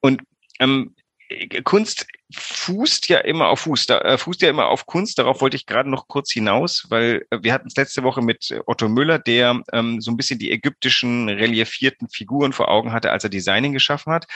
Und 0.00 0.22
ähm, 0.58 0.94
Kunst 1.64 2.06
fußt 2.34 3.08
ja 3.08 3.18
immer 3.18 3.48
auf 3.48 3.60
Fuß, 3.60 3.86
da, 3.86 3.98
äh, 4.00 4.18
fußt 4.18 4.42
ja 4.42 4.50
immer 4.50 4.68
auf 4.68 4.86
Kunst. 4.86 5.18
Darauf 5.18 5.40
wollte 5.40 5.56
ich 5.56 5.66
gerade 5.66 5.88
noch 5.88 6.08
kurz 6.08 6.32
hinaus, 6.32 6.86
weil 6.88 7.26
äh, 7.30 7.38
wir 7.42 7.52
hatten 7.52 7.68
es 7.68 7.76
letzte 7.76 8.02
Woche 8.02 8.22
mit 8.22 8.54
Otto 8.66 8.88
Müller, 8.88 9.18
der 9.18 9.62
ähm, 9.72 10.00
so 10.00 10.10
ein 10.10 10.16
bisschen 10.16 10.38
die 10.38 10.50
ägyptischen 10.50 11.28
reliefierten 11.28 12.08
Figuren 12.08 12.52
vor 12.52 12.68
Augen 12.68 12.92
hatte, 12.92 13.10
als 13.10 13.24
er 13.24 13.30
Designing 13.30 13.72
geschaffen 13.72 14.12
hat. 14.12 14.26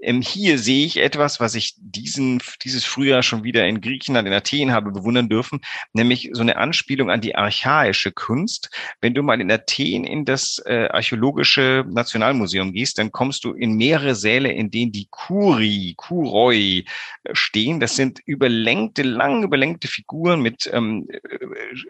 Ähm, 0.00 0.20
hier 0.20 0.58
sehe 0.58 0.86
ich 0.86 0.98
etwas, 0.98 1.40
was 1.40 1.54
ich 1.54 1.74
diesen, 1.78 2.42
dieses 2.62 2.84
Frühjahr 2.84 3.22
schon 3.22 3.44
wieder 3.44 3.66
in 3.66 3.80
Griechenland, 3.80 4.28
in 4.28 4.34
Athen 4.34 4.72
habe 4.72 4.90
bewundern 4.92 5.28
dürfen, 5.28 5.60
nämlich 5.92 6.30
so 6.32 6.42
eine 6.42 6.56
Anspielung 6.56 7.10
an 7.10 7.20
die 7.20 7.34
archaische 7.34 8.12
Kunst. 8.12 8.70
Wenn 9.00 9.14
du 9.14 9.22
mal 9.22 9.40
in 9.40 9.50
Athen 9.50 10.04
in 10.04 10.24
das 10.24 10.62
äh, 10.66 10.88
archäologische 10.90 11.84
Nationalmuseum 11.88 12.72
gehst, 12.72 12.98
dann 12.98 13.12
kommst 13.12 13.44
du 13.44 13.52
in 13.52 13.74
mehrere 13.74 14.14
Säle, 14.14 14.52
in 14.52 14.70
denen 14.70 14.92
die 14.92 15.08
Kuri, 15.10 15.94
Kuroi, 15.96 16.84
äh, 17.24 17.34
stehen. 17.44 17.80
Das 17.80 17.96
sind 17.96 18.20
überlängte, 18.24 19.02
lang 19.02 19.42
überlängte 19.42 19.88
Figuren 19.88 20.40
mit 20.40 20.68
ähm, 20.72 21.08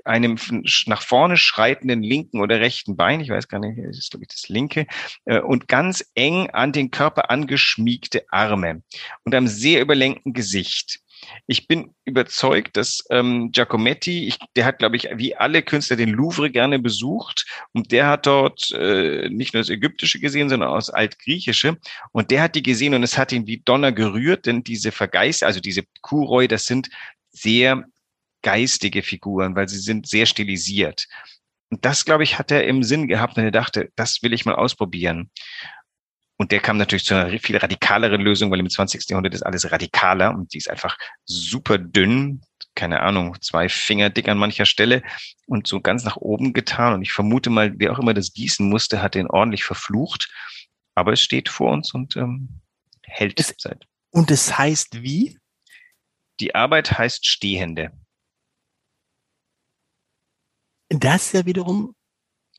einem 0.04 0.36
nach 0.86 1.02
vorne 1.02 1.36
schreitenden 1.36 2.02
linken 2.02 2.40
oder 2.40 2.60
rechten 2.60 2.96
Bein. 2.96 3.20
Ich 3.20 3.30
weiß 3.30 3.48
gar 3.48 3.60
nicht, 3.60 3.78
das 3.78 3.98
ist 3.98 4.10
glaube 4.10 4.24
ich 4.24 4.28
das 4.28 4.48
linke. 4.48 4.86
Äh, 5.24 5.40
und 5.40 5.68
ganz 5.68 6.10
eng 6.14 6.50
an 6.50 6.72
den 6.72 6.90
Körper 6.90 7.30
angeschmiegte 7.30 8.24
Arme 8.30 8.82
und 9.24 9.34
einem 9.34 9.48
sehr 9.48 9.80
überlängten 9.80 10.32
Gesicht. 10.32 11.03
Ich 11.46 11.68
bin 11.68 11.94
überzeugt, 12.04 12.76
dass 12.76 13.04
ähm, 13.10 13.50
Giacometti, 13.52 14.26
ich, 14.26 14.38
der 14.56 14.64
hat, 14.64 14.78
glaube 14.78 14.96
ich, 14.96 15.08
wie 15.14 15.36
alle 15.36 15.62
Künstler 15.62 15.96
den 15.96 16.10
Louvre 16.10 16.50
gerne 16.50 16.78
besucht 16.78 17.46
und 17.72 17.92
der 17.92 18.06
hat 18.06 18.26
dort 18.26 18.70
äh, 18.72 19.28
nicht 19.28 19.54
nur 19.54 19.62
das 19.62 19.70
Ägyptische 19.70 20.20
gesehen, 20.20 20.48
sondern 20.48 20.70
auch 20.70 20.76
das 20.76 20.90
Altgriechische 20.90 21.78
und 22.12 22.30
der 22.30 22.42
hat 22.42 22.54
die 22.54 22.62
gesehen 22.62 22.94
und 22.94 23.02
es 23.02 23.18
hat 23.18 23.32
ihn 23.32 23.46
wie 23.46 23.62
Donner 23.64 23.92
gerührt, 23.92 24.46
denn 24.46 24.64
diese 24.64 24.92
Vergeist, 24.92 25.42
also 25.42 25.60
diese 25.60 25.84
Kuroi, 26.02 26.48
das 26.48 26.66
sind 26.66 26.88
sehr 27.30 27.84
geistige 28.42 29.02
Figuren, 29.02 29.56
weil 29.56 29.68
sie 29.68 29.78
sind 29.78 30.06
sehr 30.06 30.26
stilisiert. 30.26 31.08
Und 31.70 31.84
das, 31.84 32.04
glaube 32.04 32.22
ich, 32.22 32.38
hat 32.38 32.50
er 32.52 32.64
im 32.64 32.84
Sinn 32.84 33.08
gehabt 33.08 33.36
und 33.36 33.42
er 33.42 33.50
dachte, 33.50 33.90
das 33.96 34.22
will 34.22 34.32
ich 34.32 34.44
mal 34.44 34.54
ausprobieren. 34.54 35.30
Und 36.36 36.50
der 36.50 36.60
kam 36.60 36.76
natürlich 36.76 37.04
zu 37.04 37.14
einer 37.14 37.38
viel 37.38 37.56
radikaleren 37.56 38.20
Lösung, 38.20 38.50
weil 38.50 38.58
im 38.58 38.68
20. 38.68 39.08
Jahrhundert 39.08 39.34
ist 39.34 39.42
alles 39.42 39.70
radikaler 39.70 40.34
und 40.34 40.52
die 40.52 40.58
ist 40.58 40.68
einfach 40.68 40.98
super 41.24 41.78
dünn, 41.78 42.42
keine 42.74 43.00
Ahnung, 43.00 43.40
zwei 43.40 43.68
Finger 43.68 44.10
dick 44.10 44.28
an 44.28 44.38
mancher 44.38 44.66
Stelle 44.66 45.02
und 45.46 45.68
so 45.68 45.80
ganz 45.80 46.04
nach 46.04 46.16
oben 46.16 46.52
getan. 46.52 46.94
Und 46.94 47.02
ich 47.02 47.12
vermute 47.12 47.50
mal, 47.50 47.72
wer 47.76 47.92
auch 47.92 48.00
immer 48.00 48.14
das 48.14 48.32
gießen 48.32 48.68
musste, 48.68 49.00
hat 49.00 49.14
den 49.14 49.28
ordentlich 49.28 49.64
verflucht. 49.64 50.28
Aber 50.96 51.12
es 51.12 51.22
steht 51.22 51.48
vor 51.48 51.70
uns 51.70 51.94
und 51.94 52.16
ähm, 52.16 52.60
hält 53.02 53.38
es, 53.38 53.54
seit. 53.58 53.86
Und 54.10 54.30
es 54.30 54.58
heißt 54.58 55.02
wie? 55.02 55.38
Die 56.40 56.54
Arbeit 56.54 56.98
heißt 56.98 57.26
Stehende. 57.26 57.92
Das 60.88 61.32
ja 61.32 61.46
wiederum. 61.46 61.94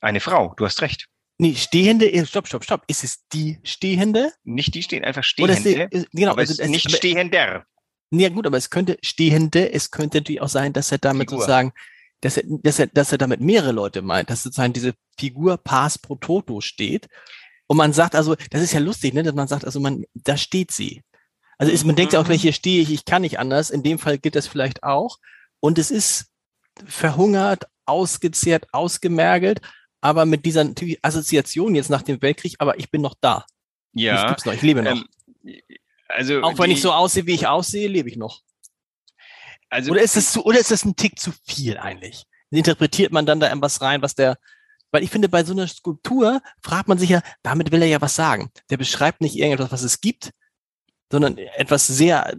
Eine 0.01 0.19
Frau, 0.19 0.53
du 0.55 0.65
hast 0.65 0.81
recht. 0.81 1.07
Nee, 1.37 1.55
Stehende, 1.55 2.25
stopp, 2.25 2.47
stopp, 2.47 2.63
stopp. 2.63 2.83
Ist 2.87 3.03
es 3.03 3.27
die 3.33 3.59
Stehende? 3.63 4.31
Nicht 4.43 4.73
die 4.73 4.83
stehen, 4.83 5.03
einfach 5.03 5.23
Stehende. 5.23 5.53
Oder 5.53 5.91
ist, 5.91 6.07
genau, 6.11 6.31
aber 6.31 6.41
also 6.41 6.53
es 6.53 6.59
ist 6.59 6.69
nicht 6.69 6.87
aber, 6.87 6.95
Stehender. 6.95 7.65
Ja 8.11 8.29
gut, 8.29 8.47
aber 8.47 8.57
es 8.57 8.69
könnte 8.69 8.97
Stehende, 9.01 9.73
es 9.73 9.91
könnte 9.91 10.19
natürlich 10.19 10.41
auch 10.41 10.49
sein, 10.49 10.71
dass 10.71 10.91
er 10.91 10.97
damit 10.97 11.29
Figur. 11.29 11.39
sozusagen, 11.39 11.73
dass 12.21 12.37
er, 12.37 12.43
dass 12.47 12.79
er, 12.79 12.87
dass 12.87 13.11
er 13.11 13.17
damit 13.17 13.41
mehrere 13.41 13.73
Leute 13.73 14.01
meint, 14.01 14.29
dass 14.29 14.43
sozusagen 14.43 14.71
diese 14.71 14.93
Figur 15.19 15.57
Pars 15.57 15.97
pro 15.97 16.15
Toto 16.15 16.61
steht. 16.61 17.07
Und 17.67 17.77
man 17.77 17.91
sagt 17.91 18.15
also, 18.15 18.35
das 18.51 18.61
ist 18.61 18.73
ja 18.73 18.79
lustig, 18.79 19.13
ne, 19.13 19.23
dass 19.23 19.35
man 19.35 19.47
sagt, 19.47 19.65
also 19.65 19.79
man, 19.79 20.05
da 20.13 20.37
steht 20.37 20.71
sie. 20.71 21.01
Also 21.57 21.71
ist, 21.71 21.85
man 21.85 21.95
denkt 21.95 22.13
ja 22.13 22.21
auch, 22.21 22.27
wenn 22.29 22.37
hier 22.37 22.53
stehe 22.53 22.81
ich, 22.81 22.91
ich 22.91 23.05
kann 23.05 23.23
nicht 23.23 23.39
anders. 23.39 23.69
In 23.69 23.83
dem 23.83 23.99
Fall 23.99 24.17
gilt 24.17 24.35
das 24.35 24.47
vielleicht 24.47 24.83
auch. 24.83 25.17
Und 25.59 25.79
es 25.79 25.91
ist 25.91 26.27
verhungert, 26.85 27.65
ausgezehrt, 27.85 28.67
ausgemergelt, 28.71 29.61
aber 30.05 30.27
mit 30.27 30.45
dieser 30.45 30.69
Assoziation 31.01 31.73
jetzt 31.73 31.89
nach 31.89 32.03
dem 32.03 32.21
Weltkrieg, 32.21 32.57
aber 32.59 32.77
ich 32.77 32.91
bin 32.91 33.01
noch 33.01 33.15
da. 33.19 33.43
Ja. 33.93 34.21
Ich 34.21 34.27
gibt's 34.27 34.45
noch, 34.45 34.53
ich 34.53 34.61
lebe 34.61 34.83
noch. 34.83 34.91
Ähm, 35.43 35.61
also 36.07 36.43
auch 36.43 36.59
wenn 36.59 36.69
die, 36.69 36.75
ich 36.75 36.81
so 36.83 36.91
aussehe, 36.91 37.25
wie 37.25 37.33
ich 37.33 37.47
aussehe, 37.47 37.87
lebe 37.87 38.07
ich 38.07 38.15
noch. 38.15 38.41
Also 39.67 39.91
oder 39.91 40.03
ist 40.03 40.15
es 40.15 40.31
zu, 40.31 40.45
oder 40.45 40.59
ist 40.59 40.69
das 40.69 40.85
ein 40.85 40.95
Tick 40.95 41.19
zu 41.19 41.31
viel 41.47 41.79
eigentlich? 41.79 42.25
Interpretiert 42.51 43.11
man 43.11 43.25
dann 43.25 43.39
da 43.39 43.47
irgendwas 43.47 43.81
rein, 43.81 44.03
was 44.03 44.13
der, 44.13 44.37
weil 44.91 45.01
ich 45.01 45.09
finde, 45.09 45.27
bei 45.27 45.43
so 45.43 45.53
einer 45.53 45.67
Skulptur 45.67 46.39
fragt 46.61 46.87
man 46.87 46.99
sich 46.99 47.09
ja, 47.09 47.23
damit 47.41 47.71
will 47.71 47.81
er 47.81 47.87
ja 47.87 47.99
was 47.99 48.15
sagen. 48.15 48.51
Der 48.69 48.77
beschreibt 48.77 49.21
nicht 49.21 49.35
irgendetwas, 49.35 49.71
was 49.71 49.81
es 49.81 50.01
gibt, 50.01 50.29
sondern 51.11 51.39
etwas 51.39 51.87
sehr, 51.87 52.31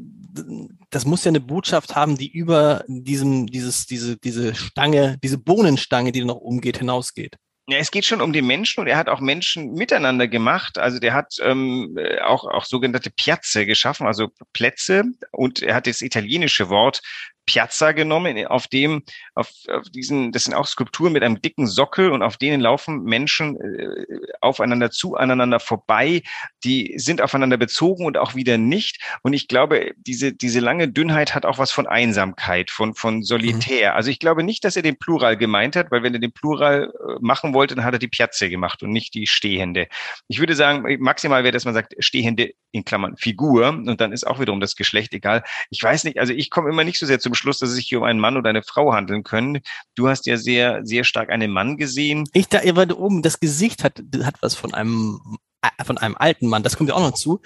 das 0.90 1.04
muss 1.04 1.24
ja 1.24 1.30
eine 1.30 1.40
Botschaft 1.40 1.96
haben, 1.96 2.16
die 2.16 2.30
über 2.30 2.84
diesem, 2.86 3.48
dieses, 3.48 3.86
diese, 3.86 4.18
diese 4.18 4.54
Stange, 4.54 5.18
diese 5.18 5.38
Bohnenstange, 5.38 6.12
die 6.12 6.24
noch 6.24 6.36
umgeht, 6.36 6.78
hinausgeht. 6.78 7.36
Ja, 7.68 7.78
es 7.78 7.90
geht 7.90 8.04
schon 8.04 8.20
um 8.20 8.32
den 8.32 8.46
Menschen 8.46 8.80
und 8.80 8.86
er 8.86 8.96
hat 8.96 9.08
auch 9.08 9.18
Menschen 9.20 9.72
miteinander 9.72 10.28
gemacht. 10.28 10.78
Also 10.78 11.00
der 11.00 11.14
hat 11.14 11.34
ähm, 11.40 11.98
auch, 12.22 12.44
auch 12.44 12.64
sogenannte 12.64 13.10
Piazze 13.10 13.66
geschaffen, 13.66 14.06
also 14.06 14.28
Plätze. 14.52 15.02
Und 15.32 15.62
er 15.62 15.74
hat 15.74 15.88
das 15.88 16.00
italienische 16.00 16.68
Wort 16.68 17.02
Piazza 17.46 17.92
genommen, 17.92 18.46
auf 18.46 18.66
dem, 18.66 19.02
auf, 19.34 19.50
auf 19.68 19.88
diesen, 19.88 20.32
das 20.32 20.44
sind 20.44 20.54
auch 20.54 20.66
Skulpturen 20.66 21.12
mit 21.12 21.22
einem 21.22 21.40
dicken 21.40 21.66
Sockel 21.66 22.10
und 22.10 22.22
auf 22.22 22.36
denen 22.36 22.60
laufen 22.60 23.04
Menschen 23.04 23.56
äh, 23.60 24.04
aufeinander 24.40 24.90
zu, 24.90 25.14
aneinander 25.14 25.60
vorbei. 25.60 26.22
Die 26.64 26.94
sind 26.96 27.22
aufeinander 27.22 27.56
bezogen 27.56 28.04
und 28.04 28.18
auch 28.18 28.34
wieder 28.34 28.58
nicht. 28.58 29.00
Und 29.22 29.32
ich 29.32 29.46
glaube, 29.46 29.92
diese, 29.96 30.32
diese 30.32 30.60
lange 30.60 30.88
Dünnheit 30.88 31.34
hat 31.34 31.46
auch 31.46 31.58
was 31.58 31.70
von 31.70 31.86
Einsamkeit, 31.86 32.70
von, 32.70 32.94
von 32.94 33.22
Solitär. 33.22 33.92
Mhm. 33.92 33.96
Also 33.96 34.10
ich 34.10 34.18
glaube 34.18 34.42
nicht, 34.42 34.64
dass 34.64 34.76
er 34.76 34.82
den 34.82 34.98
Plural 34.98 35.36
gemeint 35.36 35.76
hat, 35.76 35.90
weil 35.90 36.02
wenn 36.02 36.14
er 36.14 36.20
den 36.20 36.32
Plural 36.32 36.92
äh, 36.92 37.12
machen 37.20 37.54
wollte, 37.54 37.76
dann 37.76 37.84
hat 37.84 37.94
er 37.94 38.00
die 38.00 38.08
Piazze 38.08 38.50
gemacht 38.50 38.82
und 38.82 38.90
nicht 38.90 39.14
die 39.14 39.28
Stehende. 39.28 39.86
Ich 40.26 40.40
würde 40.40 40.56
sagen, 40.56 40.84
maximal 41.00 41.44
wäre, 41.44 41.52
dass 41.52 41.64
man 41.64 41.74
sagt, 41.74 41.94
Stehende 42.00 42.52
in 42.72 42.84
Klammern 42.84 43.16
Figur 43.16 43.68
und 43.68 44.00
dann 44.00 44.12
ist 44.12 44.26
auch 44.26 44.40
wiederum 44.40 44.60
das 44.60 44.74
Geschlecht 44.76 45.14
egal. 45.14 45.44
Ich 45.70 45.82
weiß 45.82 46.04
nicht, 46.04 46.18
also 46.18 46.32
ich 46.32 46.50
komme 46.50 46.68
immer 46.68 46.84
nicht 46.84 46.98
so 46.98 47.06
sehr 47.06 47.20
zum 47.20 47.34
Schluss, 47.36 47.58
dass 47.58 47.70
es 47.70 47.76
sich 47.76 47.86
hier 47.86 47.98
um 47.98 48.04
einen 48.04 48.20
Mann 48.20 48.36
oder 48.36 48.50
eine 48.50 48.62
Frau 48.62 48.92
handeln 48.92 49.22
können. 49.22 49.60
Du 49.94 50.08
hast 50.08 50.26
ja 50.26 50.36
sehr, 50.36 50.84
sehr 50.84 51.04
stark 51.04 51.30
einen 51.30 51.50
Mann 51.50 51.76
gesehen. 51.76 52.28
Ich 52.32 52.48
da, 52.48 52.60
weil 52.74 52.92
oben 52.92 53.22
das 53.22 53.40
Gesicht 53.40 53.84
hat, 53.84 54.02
hat 54.22 54.36
was 54.40 54.54
von 54.54 54.74
einem, 54.74 55.20
äh, 55.62 55.84
von 55.84 55.98
einem 55.98 56.16
alten 56.16 56.48
Mann. 56.48 56.62
Das 56.62 56.76
kommt 56.76 56.90
ja 56.90 56.96
auch 56.96 57.00
noch 57.00 57.14
zu. 57.14 57.40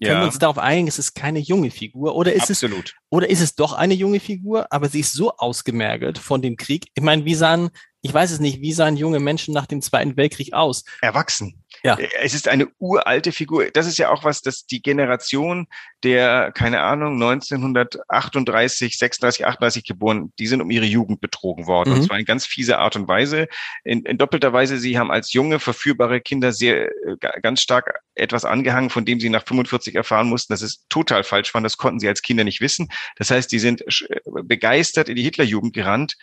Ja. 0.00 0.10
Können 0.10 0.20
wir 0.20 0.26
uns 0.26 0.38
darauf 0.38 0.58
einigen, 0.58 0.86
es 0.86 0.98
ist 0.98 1.14
keine 1.14 1.40
junge 1.40 1.72
Figur 1.72 2.14
oder 2.14 2.32
ist 2.32 2.50
Absolut. 2.50 2.90
es 2.90 2.94
oder 3.10 3.28
ist 3.28 3.40
es 3.40 3.56
doch 3.56 3.72
eine 3.72 3.94
junge 3.94 4.20
Figur, 4.20 4.66
aber 4.70 4.88
sie 4.88 5.00
ist 5.00 5.12
so 5.12 5.32
ausgemergelt 5.36 6.18
von 6.18 6.40
dem 6.40 6.56
Krieg. 6.56 6.86
Ich 6.94 7.02
meine, 7.02 7.24
wie 7.24 7.34
sahen, 7.34 7.70
ich 8.00 8.14
weiß 8.14 8.30
es 8.30 8.38
nicht, 8.38 8.60
wie 8.60 8.72
sahen 8.72 8.96
junge 8.96 9.18
Menschen 9.18 9.52
nach 9.52 9.66
dem 9.66 9.82
Zweiten 9.82 10.16
Weltkrieg 10.16 10.52
aus? 10.52 10.84
Erwachsen. 11.00 11.64
Ja. 11.82 11.98
Äh, 11.98 12.08
es 12.22 12.32
ist 12.32 12.48
eine 12.48 12.68
uralte 12.78 13.32
Figur. 13.32 13.66
Das 13.72 13.86
ist 13.86 13.98
ja 13.98 14.10
auch 14.10 14.24
was, 14.24 14.40
dass 14.40 14.66
die 14.66 14.82
Generation 14.82 15.66
der, 16.04 16.52
keine 16.52 16.80
Ahnung, 16.80 17.14
1938, 17.14 18.96
36, 18.96 19.46
38 19.46 19.84
geboren, 19.84 20.32
die 20.38 20.46
sind 20.46 20.60
um 20.60 20.70
ihre 20.70 20.84
Jugend 20.84 21.20
betrogen 21.20 21.66
worden. 21.66 21.90
Mhm. 21.90 21.96
Und 21.96 22.02
zwar 22.04 22.18
in 22.18 22.24
ganz 22.24 22.46
fiese 22.46 22.78
Art 22.78 22.94
und 22.94 23.08
Weise. 23.08 23.48
In, 23.82 24.04
in 24.04 24.16
doppelter 24.16 24.52
Weise, 24.52 24.78
sie 24.78 24.98
haben 24.98 25.10
als 25.10 25.32
junge, 25.32 25.58
verführbare 25.58 26.20
Kinder 26.20 26.52
sehr, 26.52 26.86
äh, 26.86 27.40
ganz 27.42 27.60
stark 27.60 28.00
etwas 28.14 28.44
angehangen, 28.44 28.90
von 28.90 29.04
dem 29.04 29.18
sie 29.18 29.28
nach 29.28 29.44
45 29.44 29.96
erfahren 29.96 30.28
mussten, 30.28 30.52
dass 30.52 30.62
es 30.62 30.84
total 30.88 31.24
falsch 31.24 31.52
war. 31.52 31.60
Das 31.62 31.76
konnten 31.76 31.98
sie 31.98 32.08
als 32.08 32.22
Kinder 32.22 32.44
nicht 32.44 32.60
wissen. 32.60 32.88
Das 33.16 33.30
heißt, 33.30 33.50
die 33.50 33.58
sind 33.58 33.82
äh, 33.82 34.20
begeistert 34.44 35.08
in 35.08 35.16
die 35.16 35.22
Hitlerjugend 35.22 35.74
gerannt, 35.74 36.16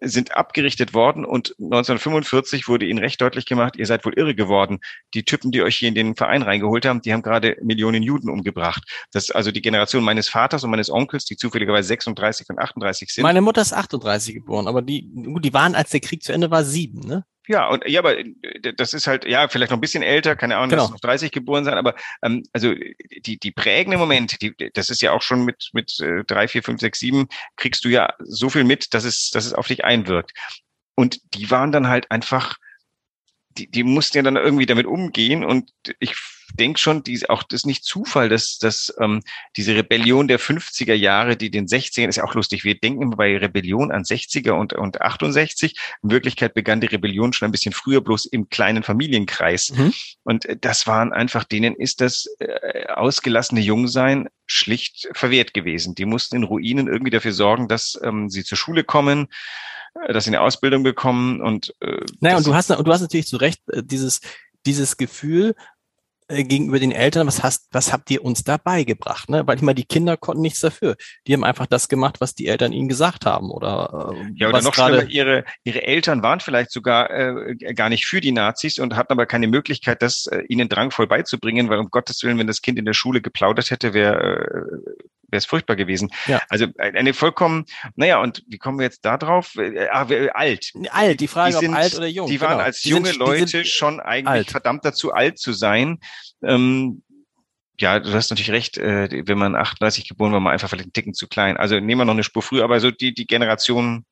sind 0.00 0.36
abgerichtet 0.36 0.94
worden 0.94 1.24
und 1.24 1.54
1945 1.58 2.68
wurde 2.68 2.86
ihnen 2.86 2.98
recht 2.98 3.20
deutlich 3.20 3.46
gemacht, 3.46 3.76
ihr 3.76 3.86
seid 3.86 4.04
wohl 4.04 4.14
irre 4.14 4.34
geworden. 4.34 4.80
Die 5.14 5.24
Typen, 5.24 5.50
die 5.50 5.62
euch 5.62 5.76
hier 5.76 5.88
in 5.88 5.94
den 5.94 6.16
Verein 6.16 6.42
reingeholt 6.42 6.84
haben, 6.84 7.00
die 7.00 7.12
haben 7.12 7.22
gerade 7.22 7.56
Millionen 7.62 8.02
Juden 8.02 8.28
umgebracht. 8.28 8.84
Das 9.12 9.24
ist 9.24 9.30
also 9.30 9.50
die 9.50 9.62
Generation 9.62 10.04
meines 10.04 10.28
Vaters 10.28 10.64
und 10.64 10.70
meines 10.70 10.90
Onkels, 10.90 11.24
die 11.24 11.36
zufälligerweise 11.36 11.88
36 11.88 12.48
und 12.50 12.58
38 12.58 13.10
sind. 13.10 13.22
Meine 13.22 13.40
Mutter 13.40 13.62
ist 13.62 13.72
38 13.72 14.34
geboren, 14.34 14.68
aber 14.68 14.82
die, 14.82 15.08
die 15.12 15.54
waren, 15.54 15.74
als 15.74 15.90
der 15.90 16.00
Krieg 16.00 16.22
zu 16.22 16.32
Ende 16.32 16.50
war, 16.50 16.64
sieben, 16.64 17.00
ne? 17.00 17.24
Ja, 17.48 17.68
und 17.68 17.86
ja, 17.86 18.00
aber 18.00 18.18
äh, 18.18 18.34
das 18.76 18.92
ist 18.92 19.06
halt, 19.06 19.24
ja, 19.24 19.48
vielleicht 19.48 19.70
noch 19.70 19.78
ein 19.78 19.82
bisschen 19.82 20.02
älter, 20.02 20.36
keine 20.36 20.56
Ahnung, 20.56 20.70
genau. 20.70 20.88
noch 20.88 21.00
30 21.00 21.30
geboren 21.30 21.64
sein, 21.64 21.74
aber 21.74 21.94
ähm, 22.22 22.44
also 22.52 22.74
die, 22.74 23.38
die 23.38 23.52
prägende 23.52 23.98
Momente, 23.98 24.36
die, 24.38 24.54
das 24.72 24.90
ist 24.90 25.02
ja 25.02 25.12
auch 25.12 25.22
schon 25.22 25.44
mit, 25.44 25.70
mit 25.72 25.98
äh, 26.00 26.24
drei, 26.24 26.48
vier, 26.48 26.62
fünf, 26.62 26.80
sechs, 26.80 26.98
sieben, 26.98 27.28
kriegst 27.56 27.84
du 27.84 27.88
ja 27.88 28.14
so 28.18 28.50
viel 28.50 28.64
mit, 28.64 28.94
dass 28.94 29.04
es, 29.04 29.30
dass 29.30 29.46
es 29.46 29.52
auf 29.52 29.68
dich 29.68 29.84
einwirkt. 29.84 30.32
Und 30.94 31.20
die 31.34 31.50
waren 31.50 31.72
dann 31.72 31.88
halt 31.88 32.10
einfach, 32.10 32.56
die, 33.50 33.70
die 33.70 33.84
mussten 33.84 34.18
ja 34.18 34.22
dann 34.22 34.36
irgendwie 34.36 34.66
damit 34.66 34.86
umgehen 34.86 35.44
und 35.44 35.70
ich 36.00 36.16
denke 36.56 36.80
schon, 36.80 37.02
die, 37.02 37.28
auch 37.28 37.42
das 37.42 37.60
ist 37.60 37.66
nicht 37.66 37.84
Zufall, 37.84 38.28
dass, 38.28 38.58
dass 38.58 38.94
ähm, 39.00 39.22
diese 39.56 39.74
Rebellion 39.74 40.28
der 40.28 40.40
50er 40.40 40.94
Jahre, 40.94 41.36
die 41.36 41.50
den 41.50 41.66
60ern, 41.66 42.08
ist 42.08 42.16
ja 42.16 42.24
auch 42.24 42.34
lustig, 42.34 42.64
wir 42.64 42.78
denken 42.78 43.02
immer 43.02 43.16
bei 43.16 43.36
Rebellion 43.36 43.92
an 43.92 44.02
60er 44.02 44.52
und, 44.52 44.72
und 44.72 45.00
68. 45.00 45.76
In 46.02 46.10
Wirklichkeit 46.10 46.54
begann 46.54 46.80
die 46.80 46.86
Rebellion 46.86 47.32
schon 47.32 47.48
ein 47.48 47.52
bisschen 47.52 47.72
früher, 47.72 48.00
bloß 48.00 48.26
im 48.26 48.48
kleinen 48.48 48.82
Familienkreis. 48.82 49.72
Mhm. 49.72 49.94
Und 50.24 50.44
äh, 50.46 50.56
das 50.60 50.86
waren 50.86 51.12
einfach, 51.12 51.44
denen 51.44 51.74
ist 51.74 52.00
das 52.00 52.26
äh, 52.38 52.86
ausgelassene 52.88 53.60
Jungsein 53.60 54.28
schlicht 54.46 55.08
verwehrt 55.12 55.54
gewesen. 55.54 55.94
Die 55.94 56.04
mussten 56.04 56.36
in 56.36 56.44
Ruinen 56.44 56.86
irgendwie 56.86 57.10
dafür 57.10 57.32
sorgen, 57.32 57.68
dass 57.68 57.98
ähm, 58.02 58.30
sie 58.30 58.44
zur 58.44 58.58
Schule 58.58 58.84
kommen, 58.84 59.28
äh, 60.06 60.12
dass 60.12 60.24
sie 60.24 60.30
eine 60.30 60.40
Ausbildung 60.40 60.82
bekommen 60.82 61.40
und 61.40 61.74
äh, 61.80 62.04
naja, 62.20 62.36
und 62.36 62.46
du 62.46 62.54
hast 62.54 62.70
und 62.70 62.86
du 62.86 62.92
hast 62.92 63.00
natürlich 63.00 63.26
zu 63.26 63.36
Recht 63.36 63.60
äh, 63.70 63.82
dieses 63.82 64.20
dieses 64.66 64.96
Gefühl, 64.96 65.54
gegenüber 66.28 66.80
den 66.80 66.92
Eltern, 66.92 67.26
was 67.26 67.42
hast, 67.42 67.68
was 67.70 67.92
habt 67.92 68.10
ihr 68.10 68.24
uns 68.24 68.42
da 68.42 68.56
beigebracht? 68.56 69.28
Ne? 69.28 69.46
Weil 69.46 69.56
ich 69.56 69.62
meine, 69.62 69.76
die 69.76 69.84
Kinder 69.84 70.16
konnten 70.16 70.42
nichts 70.42 70.60
dafür. 70.60 70.96
Die 71.26 71.32
haben 71.32 71.44
einfach 71.44 71.66
das 71.66 71.88
gemacht, 71.88 72.20
was 72.20 72.34
die 72.34 72.48
Eltern 72.48 72.72
ihnen 72.72 72.88
gesagt 72.88 73.26
haben. 73.26 73.50
Oder, 73.50 74.12
äh, 74.12 74.32
ja, 74.34 74.48
oder 74.48 74.62
noch 74.62 74.74
schlimmer, 74.74 75.08
ihre, 75.08 75.44
ihre 75.64 75.82
Eltern 75.82 76.22
waren 76.22 76.40
vielleicht 76.40 76.72
sogar 76.72 77.10
äh, 77.10 77.54
gar 77.74 77.88
nicht 77.88 78.06
für 78.06 78.20
die 78.20 78.32
Nazis 78.32 78.78
und 78.78 78.96
hatten 78.96 79.12
aber 79.12 79.26
keine 79.26 79.46
Möglichkeit, 79.46 80.02
das 80.02 80.26
äh, 80.26 80.42
ihnen 80.48 80.68
drangvoll 80.68 81.06
beizubringen, 81.06 81.68
weil 81.68 81.78
um 81.78 81.90
Gottes 81.90 82.22
Willen, 82.22 82.38
wenn 82.38 82.46
das 82.46 82.62
Kind 82.62 82.78
in 82.78 82.84
der 82.84 82.94
Schule 82.94 83.20
geplaudert 83.20 83.70
hätte, 83.70 83.94
wäre 83.94 84.66
äh, 84.88 85.06
wäre 85.28 85.38
es 85.38 85.46
furchtbar 85.46 85.76
gewesen. 85.76 86.10
Ja. 86.26 86.40
Also 86.48 86.66
eine 86.78 87.14
vollkommen, 87.14 87.64
naja, 87.94 88.20
und 88.20 88.42
wie 88.46 88.58
kommen 88.58 88.78
wir 88.78 88.84
jetzt 88.84 89.04
da 89.04 89.16
drauf? 89.16 89.56
Äh, 89.56 89.88
ah, 89.88 90.06
alt. 90.34 90.72
Alt, 90.90 91.20
die 91.20 91.28
Frage, 91.28 91.54
die 91.54 91.60
sind, 91.60 91.70
ob 91.70 91.76
alt 91.76 91.94
oder 91.96 92.06
jung. 92.06 92.28
Die 92.28 92.40
waren 92.40 92.52
genau. 92.52 92.64
als 92.64 92.80
die 92.82 92.90
junge 92.90 93.08
sind, 93.08 93.18
Leute 93.18 93.64
schon 93.64 94.00
eigentlich 94.00 94.28
alt. 94.28 94.50
verdammt 94.50 94.84
dazu 94.84 95.12
alt 95.12 95.38
zu 95.38 95.52
sein. 95.52 95.98
Ähm, 96.42 97.02
ja, 97.78 97.98
du 98.00 98.12
hast 98.12 98.30
natürlich 98.30 98.52
recht, 98.52 98.78
äh, 98.78 99.26
wenn 99.26 99.38
man 99.38 99.54
38 99.54 100.08
geboren 100.08 100.32
war, 100.32 100.40
man 100.40 100.52
einfach 100.52 100.68
vielleicht 100.68 100.86
einen 100.86 100.92
Ticken 100.92 101.14
zu 101.14 101.28
klein. 101.28 101.56
Also 101.56 101.78
nehmen 101.78 102.00
wir 102.00 102.04
noch 102.04 102.14
eine 102.14 102.24
Spur 102.24 102.42
früher, 102.42 102.64
aber 102.64 102.80
so 102.80 102.90
die, 102.90 103.12
die 103.12 103.26
Generation 103.26 104.04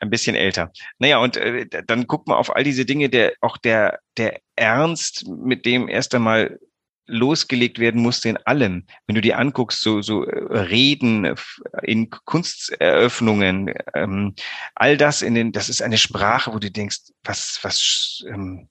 ein 0.00 0.10
bisschen 0.10 0.36
älter. 0.36 0.72
Naja, 0.98 1.18
und 1.18 1.36
äh, 1.36 1.66
dann 1.86 2.06
guckt 2.06 2.26
man 2.26 2.36
auf 2.36 2.54
all 2.54 2.64
diese 2.64 2.84
Dinge, 2.84 3.08
der 3.08 3.32
auch 3.40 3.56
der, 3.56 4.00
der 4.16 4.40
Ernst, 4.56 5.26
mit 5.28 5.64
dem 5.64 5.88
erst 5.88 6.14
einmal 6.14 6.58
losgelegt 7.06 7.78
werden 7.78 8.00
musste 8.00 8.28
in 8.28 8.36
allem. 8.38 8.86
Wenn 9.06 9.14
du 9.14 9.20
dir 9.20 9.38
anguckst, 9.38 9.80
so, 9.80 10.02
so 10.02 10.24
äh, 10.24 10.58
Reden 10.58 11.34
in 11.82 12.10
Kunsteröffnungen, 12.10 13.74
ähm, 13.94 14.34
all 14.74 14.96
das 14.96 15.22
in 15.22 15.34
den, 15.34 15.52
das 15.52 15.68
ist 15.68 15.82
eine 15.82 15.98
Sprache, 15.98 16.52
wo 16.52 16.58
du 16.58 16.70
denkst, 16.70 16.98
was, 17.24 17.58
was, 17.62 18.24
ähm, 18.28 18.68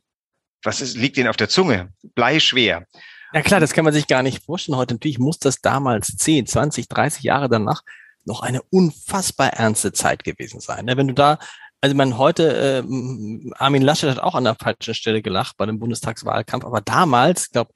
was 0.64 0.82
ist, 0.82 0.98
liegt 0.98 1.18
denen 1.18 1.30
auf 1.30 1.38
der 1.38 1.50
Zunge? 1.50 1.94
Bleischwer. 2.16 2.86
Ja 3.34 3.42
klar, 3.42 3.60
das 3.60 3.74
kann 3.74 3.86
man 3.86 3.94
sich 3.94 4.08
gar 4.08 4.24
nicht 4.24 4.44
vorstellen. 4.44 4.78
Heute 4.78 4.96
natürlich 4.96 5.20
muss 5.20 5.40
das 5.40 5.62
damals 5.62 6.18
10, 6.18 6.48
20, 6.48 6.88
30 6.88 7.24
Jahre 7.24 7.50
danach 7.50 7.82
noch 8.26 8.42
eine 8.42 8.62
unfassbar 8.70 9.54
ernste 9.54 9.94
Zeit 9.94 10.24
gewesen 10.24 10.60
sein. 10.60 10.86
Ne? 10.86 10.98
Wenn 10.98 11.08
du 11.08 11.14
da, 11.14 11.40
also 11.80 11.96
man 11.96 12.18
heute, 12.18 12.84
äh, 12.86 13.54
Armin 13.56 13.82
Laschet 13.82 14.10
hat 14.10 14.20
auch 14.20 14.36
an 14.36 14.44
der 14.44 14.56
falschen 14.56 14.94
Stelle 14.94 15.22
gelacht 15.22 15.58
bei 15.58 15.66
dem 15.66 15.80
Bundestagswahlkampf, 15.80 16.66
aber 16.66 16.82
damals, 16.82 17.46
ich 17.46 17.52
glaube, 17.52 17.72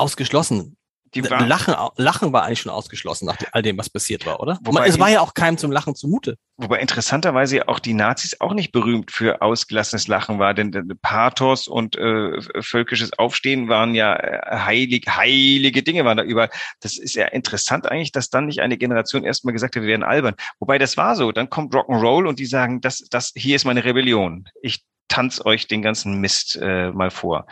ausgeschlossen. 0.00 0.76
Die 1.14 1.28
war, 1.28 1.44
Lachen, 1.44 1.74
Lachen 1.96 2.32
war 2.32 2.44
eigentlich 2.44 2.60
schon 2.60 2.70
ausgeschlossen 2.70 3.26
nach 3.26 3.36
all 3.50 3.62
dem, 3.62 3.76
was 3.76 3.90
passiert 3.90 4.26
war, 4.26 4.38
oder? 4.38 4.60
Wobei 4.62 4.86
es 4.86 5.00
war 5.00 5.10
ja 5.10 5.20
auch 5.20 5.34
keinem 5.34 5.58
zum 5.58 5.72
Lachen 5.72 5.96
zumute. 5.96 6.36
Wobei 6.56 6.78
interessanterweise 6.78 7.66
auch 7.68 7.80
die 7.80 7.94
Nazis 7.94 8.40
auch 8.40 8.54
nicht 8.54 8.70
berühmt 8.70 9.10
für 9.10 9.42
ausgelassenes 9.42 10.06
Lachen 10.06 10.38
war, 10.38 10.54
denn 10.54 10.70
Pathos 11.02 11.66
und 11.66 11.96
äh, 11.96 12.40
völkisches 12.60 13.12
Aufstehen 13.18 13.68
waren 13.68 13.96
ja 13.96 14.14
äh, 14.14 14.58
heilig, 14.60 15.06
heilige 15.08 15.82
Dinge 15.82 16.04
waren 16.04 16.16
da 16.16 16.22
überall. 16.22 16.50
Das 16.78 16.96
ist 16.96 17.16
ja 17.16 17.26
interessant 17.26 17.90
eigentlich, 17.90 18.12
dass 18.12 18.30
dann 18.30 18.46
nicht 18.46 18.60
eine 18.60 18.78
Generation 18.78 19.24
erstmal 19.24 19.52
gesagt 19.52 19.74
hat, 19.74 19.82
wir 19.82 19.88
werden 19.88 20.04
albern. 20.04 20.36
Wobei 20.60 20.78
das 20.78 20.96
war 20.96 21.16
so. 21.16 21.32
Dann 21.32 21.50
kommt 21.50 21.74
Rock'n'Roll 21.74 22.28
und 22.28 22.38
die 22.38 22.46
sagen, 22.46 22.80
das, 22.80 22.98
das 23.10 23.32
hier 23.34 23.56
ist 23.56 23.64
meine 23.64 23.82
Rebellion. 23.82 24.48
Ich 24.62 24.84
tanz 25.08 25.44
euch 25.44 25.66
den 25.66 25.82
ganzen 25.82 26.20
Mist 26.20 26.56
äh, 26.62 26.92
mal 26.92 27.10
vor. 27.10 27.46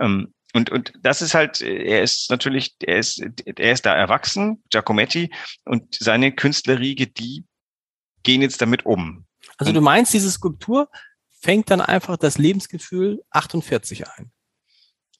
Ähm, 0.00 0.33
und, 0.54 0.70
und 0.70 0.92
das 1.02 1.20
ist 1.20 1.34
halt, 1.34 1.60
er 1.60 2.02
ist 2.02 2.30
natürlich, 2.30 2.76
er 2.80 2.98
ist, 2.98 3.20
er 3.44 3.72
ist 3.72 3.84
da 3.84 3.94
erwachsen, 3.94 4.62
Giacometti, 4.70 5.30
und 5.64 5.94
seine 5.94 6.32
Künstlerriege, 6.32 7.08
die 7.08 7.44
gehen 8.22 8.40
jetzt 8.40 8.62
damit 8.62 8.86
um. 8.86 9.26
Also 9.58 9.72
du 9.72 9.80
meinst, 9.80 10.14
diese 10.14 10.30
Skulptur 10.30 10.88
fängt 11.40 11.70
dann 11.70 11.80
einfach 11.80 12.16
das 12.16 12.38
Lebensgefühl 12.38 13.22
48 13.30 14.08
ein? 14.08 14.32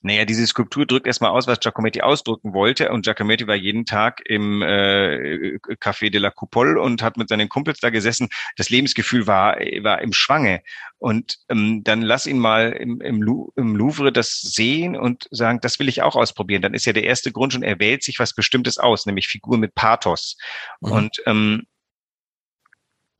Naja, 0.04 0.26
diese 0.26 0.46
Skulptur 0.46 0.84
drückt 0.84 1.06
erstmal 1.06 1.30
aus, 1.30 1.46
was 1.46 1.60
Giacometti 1.60 2.02
ausdrücken 2.02 2.52
wollte. 2.52 2.90
Und 2.90 3.06
Giacometti 3.06 3.46
war 3.46 3.54
jeden 3.54 3.86
Tag 3.86 4.20
im 4.26 4.60
äh, 4.60 5.56
Café 5.80 6.10
de 6.10 6.20
la 6.20 6.30
Coupole 6.30 6.78
und 6.78 7.02
hat 7.02 7.16
mit 7.16 7.30
seinen 7.30 7.48
Kumpels 7.48 7.80
da 7.80 7.88
gesessen. 7.88 8.28
Das 8.58 8.68
Lebensgefühl 8.68 9.26
war, 9.26 9.56
war 9.56 10.02
im 10.02 10.12
Schwange. 10.12 10.60
Und 10.98 11.38
ähm, 11.48 11.84
dann 11.84 12.02
lass 12.02 12.26
ihn 12.26 12.38
mal 12.38 12.72
im, 12.72 13.00
im, 13.00 13.26
im 13.56 13.76
Louvre 13.76 14.12
das 14.12 14.42
sehen 14.42 14.94
und 14.94 15.26
sagen, 15.30 15.60
das 15.62 15.78
will 15.78 15.88
ich 15.88 16.02
auch 16.02 16.16
ausprobieren. 16.16 16.60
Dann 16.60 16.74
ist 16.74 16.84
ja 16.84 16.92
der 16.92 17.04
erste 17.04 17.32
Grund 17.32 17.54
schon, 17.54 17.62
er 17.62 17.78
wählt 17.78 18.02
sich 18.02 18.18
was 18.18 18.34
Bestimmtes 18.34 18.76
aus, 18.76 19.06
nämlich 19.06 19.28
Figur 19.28 19.56
mit 19.56 19.74
Pathos. 19.74 20.36
Mhm. 20.82 20.92
Und 20.92 21.22
ähm, 21.24 21.62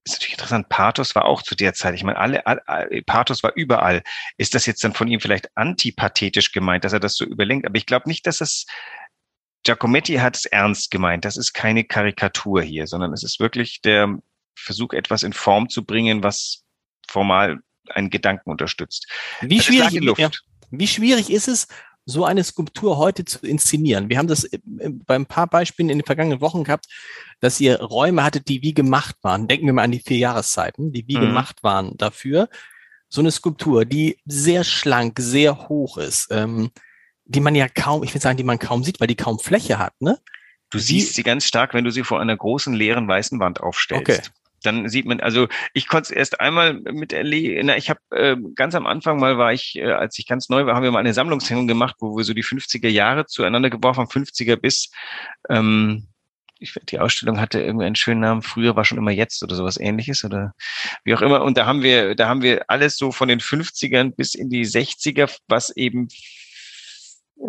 ist 0.04 0.14
natürlich 0.14 0.34
interessant, 0.34 0.68
Pathos 0.68 1.14
war 1.14 1.24
auch 1.24 1.42
zu 1.42 1.54
der 1.54 1.72
Zeit. 1.74 1.94
Ich 1.94 2.04
meine, 2.04 2.18
alle, 2.18 2.46
alle, 2.46 3.02
Pathos 3.02 3.42
war 3.42 3.52
überall. 3.54 4.02
Ist 4.36 4.54
das 4.54 4.66
jetzt 4.66 4.84
dann 4.84 4.92
von 4.92 5.08
ihm 5.08 5.20
vielleicht 5.20 5.56
antipathetisch 5.56 6.52
gemeint, 6.52 6.84
dass 6.84 6.92
er 6.92 7.00
das 7.00 7.16
so 7.16 7.24
überlenkt? 7.24 7.66
Aber 7.66 7.76
ich 7.76 7.86
glaube 7.86 8.08
nicht, 8.08 8.26
dass 8.26 8.40
es 8.40 8.66
Giacometti 9.64 10.16
hat 10.16 10.36
es 10.36 10.44
ernst 10.44 10.90
gemeint. 10.90 11.24
Das 11.24 11.36
ist 11.38 11.54
keine 11.54 11.84
Karikatur 11.84 12.62
hier, 12.62 12.86
sondern 12.86 13.12
es 13.14 13.22
ist 13.22 13.40
wirklich 13.40 13.80
der 13.80 14.18
Versuch, 14.54 14.92
etwas 14.92 15.22
in 15.22 15.32
Form 15.32 15.70
zu 15.70 15.84
bringen, 15.84 16.22
was 16.22 16.64
formal 17.08 17.60
einen 17.88 18.10
Gedanken 18.10 18.50
unterstützt. 18.50 19.10
Wie 19.40 19.60
schwierig, 19.60 20.18
ja, 20.18 20.30
wie 20.70 20.86
schwierig 20.86 21.30
ist 21.30 21.48
es, 21.48 21.66
so 22.06 22.24
eine 22.24 22.44
Skulptur 22.44 22.98
heute 22.98 23.24
zu 23.24 23.46
inszenieren. 23.46 24.08
Wir 24.08 24.18
haben 24.18 24.28
das 24.28 24.44
äh, 24.44 24.58
bei 24.62 25.14
ein 25.14 25.26
paar 25.26 25.46
Beispielen 25.46 25.88
in 25.88 25.98
den 25.98 26.06
vergangenen 26.06 26.40
Wochen 26.40 26.64
gehabt, 26.64 26.86
dass 27.40 27.60
ihr 27.60 27.80
Räume 27.80 28.22
hattet, 28.22 28.48
die 28.48 28.62
wie 28.62 28.74
gemacht 28.74 29.16
waren. 29.22 29.48
Denken 29.48 29.66
wir 29.66 29.72
mal 29.72 29.84
an 29.84 29.92
die 29.92 30.00
vier 30.00 30.18
Jahreszeiten, 30.18 30.92
die 30.92 31.06
wie 31.08 31.16
mhm. 31.16 31.22
gemacht 31.22 31.62
waren 31.62 31.96
dafür. 31.96 32.48
So 33.08 33.20
eine 33.20 33.30
Skulptur, 33.30 33.84
die 33.84 34.18
sehr 34.26 34.64
schlank, 34.64 35.18
sehr 35.20 35.68
hoch 35.68 35.98
ist, 35.98 36.28
ähm, 36.30 36.70
die 37.24 37.40
man 37.40 37.54
ja 37.54 37.68
kaum, 37.68 38.02
ich 38.02 38.12
will 38.12 38.20
sagen, 38.20 38.36
die 38.36 38.44
man 38.44 38.58
kaum 38.58 38.84
sieht, 38.84 39.00
weil 39.00 39.06
die 39.06 39.16
kaum 39.16 39.38
Fläche 39.38 39.78
hat, 39.78 39.94
ne? 40.00 40.18
Du 40.70 40.78
siehst 40.80 41.14
sie 41.14 41.22
ganz 41.22 41.44
stark, 41.44 41.72
wenn 41.72 41.84
du 41.84 41.92
sie 41.92 42.02
vor 42.02 42.20
einer 42.20 42.36
großen 42.36 42.74
leeren 42.74 43.06
weißen 43.06 43.38
Wand 43.38 43.60
aufstellst. 43.60 44.08
Okay 44.08 44.20
dann 44.66 44.88
sieht 44.88 45.06
man, 45.06 45.20
also 45.20 45.48
ich 45.72 45.88
konnte 45.88 46.06
es 46.06 46.10
erst 46.10 46.40
einmal 46.40 46.74
mit 46.74 47.12
erleben, 47.12 47.68
ich 47.70 47.90
habe 47.90 48.00
äh, 48.10 48.36
ganz 48.54 48.74
am 48.74 48.86
Anfang 48.86 49.18
mal 49.18 49.38
war 49.38 49.52
ich, 49.52 49.76
äh, 49.76 49.92
als 49.92 50.18
ich 50.18 50.26
ganz 50.26 50.48
neu 50.48 50.66
war, 50.66 50.74
haben 50.74 50.82
wir 50.82 50.90
mal 50.90 51.00
eine 51.00 51.14
Sammlungshängung 51.14 51.66
gemacht, 51.66 51.96
wo 52.00 52.16
wir 52.16 52.24
so 52.24 52.34
die 52.34 52.44
50er 52.44 52.88
Jahre 52.88 53.26
zueinander 53.26 53.70
geworfen 53.70 54.00
haben, 54.00 54.10
50er 54.10 54.56
bis 54.56 54.90
ähm, 55.48 56.08
ich, 56.58 56.74
die 56.88 56.98
Ausstellung 56.98 57.40
hatte 57.40 57.60
irgendwie 57.60 57.86
einen 57.86 57.96
schönen 57.96 58.20
Namen, 58.20 58.42
früher 58.42 58.76
war 58.76 58.84
schon 58.84 58.98
immer 58.98 59.10
jetzt 59.10 59.42
oder 59.42 59.54
sowas 59.54 59.78
ähnliches 59.78 60.24
oder 60.24 60.54
wie 61.04 61.14
auch 61.14 61.22
immer. 61.22 61.42
Und 61.42 61.58
da 61.58 61.66
haben 61.66 61.82
wir, 61.82 62.14
da 62.14 62.28
haben 62.28 62.42
wir 62.42 62.64
alles 62.68 62.96
so 62.96 63.12
von 63.12 63.28
den 63.28 63.40
50ern 63.40 64.14
bis 64.14 64.34
in 64.34 64.50
die 64.50 64.64
60er, 64.64 65.36
was 65.46 65.76
eben 65.76 66.08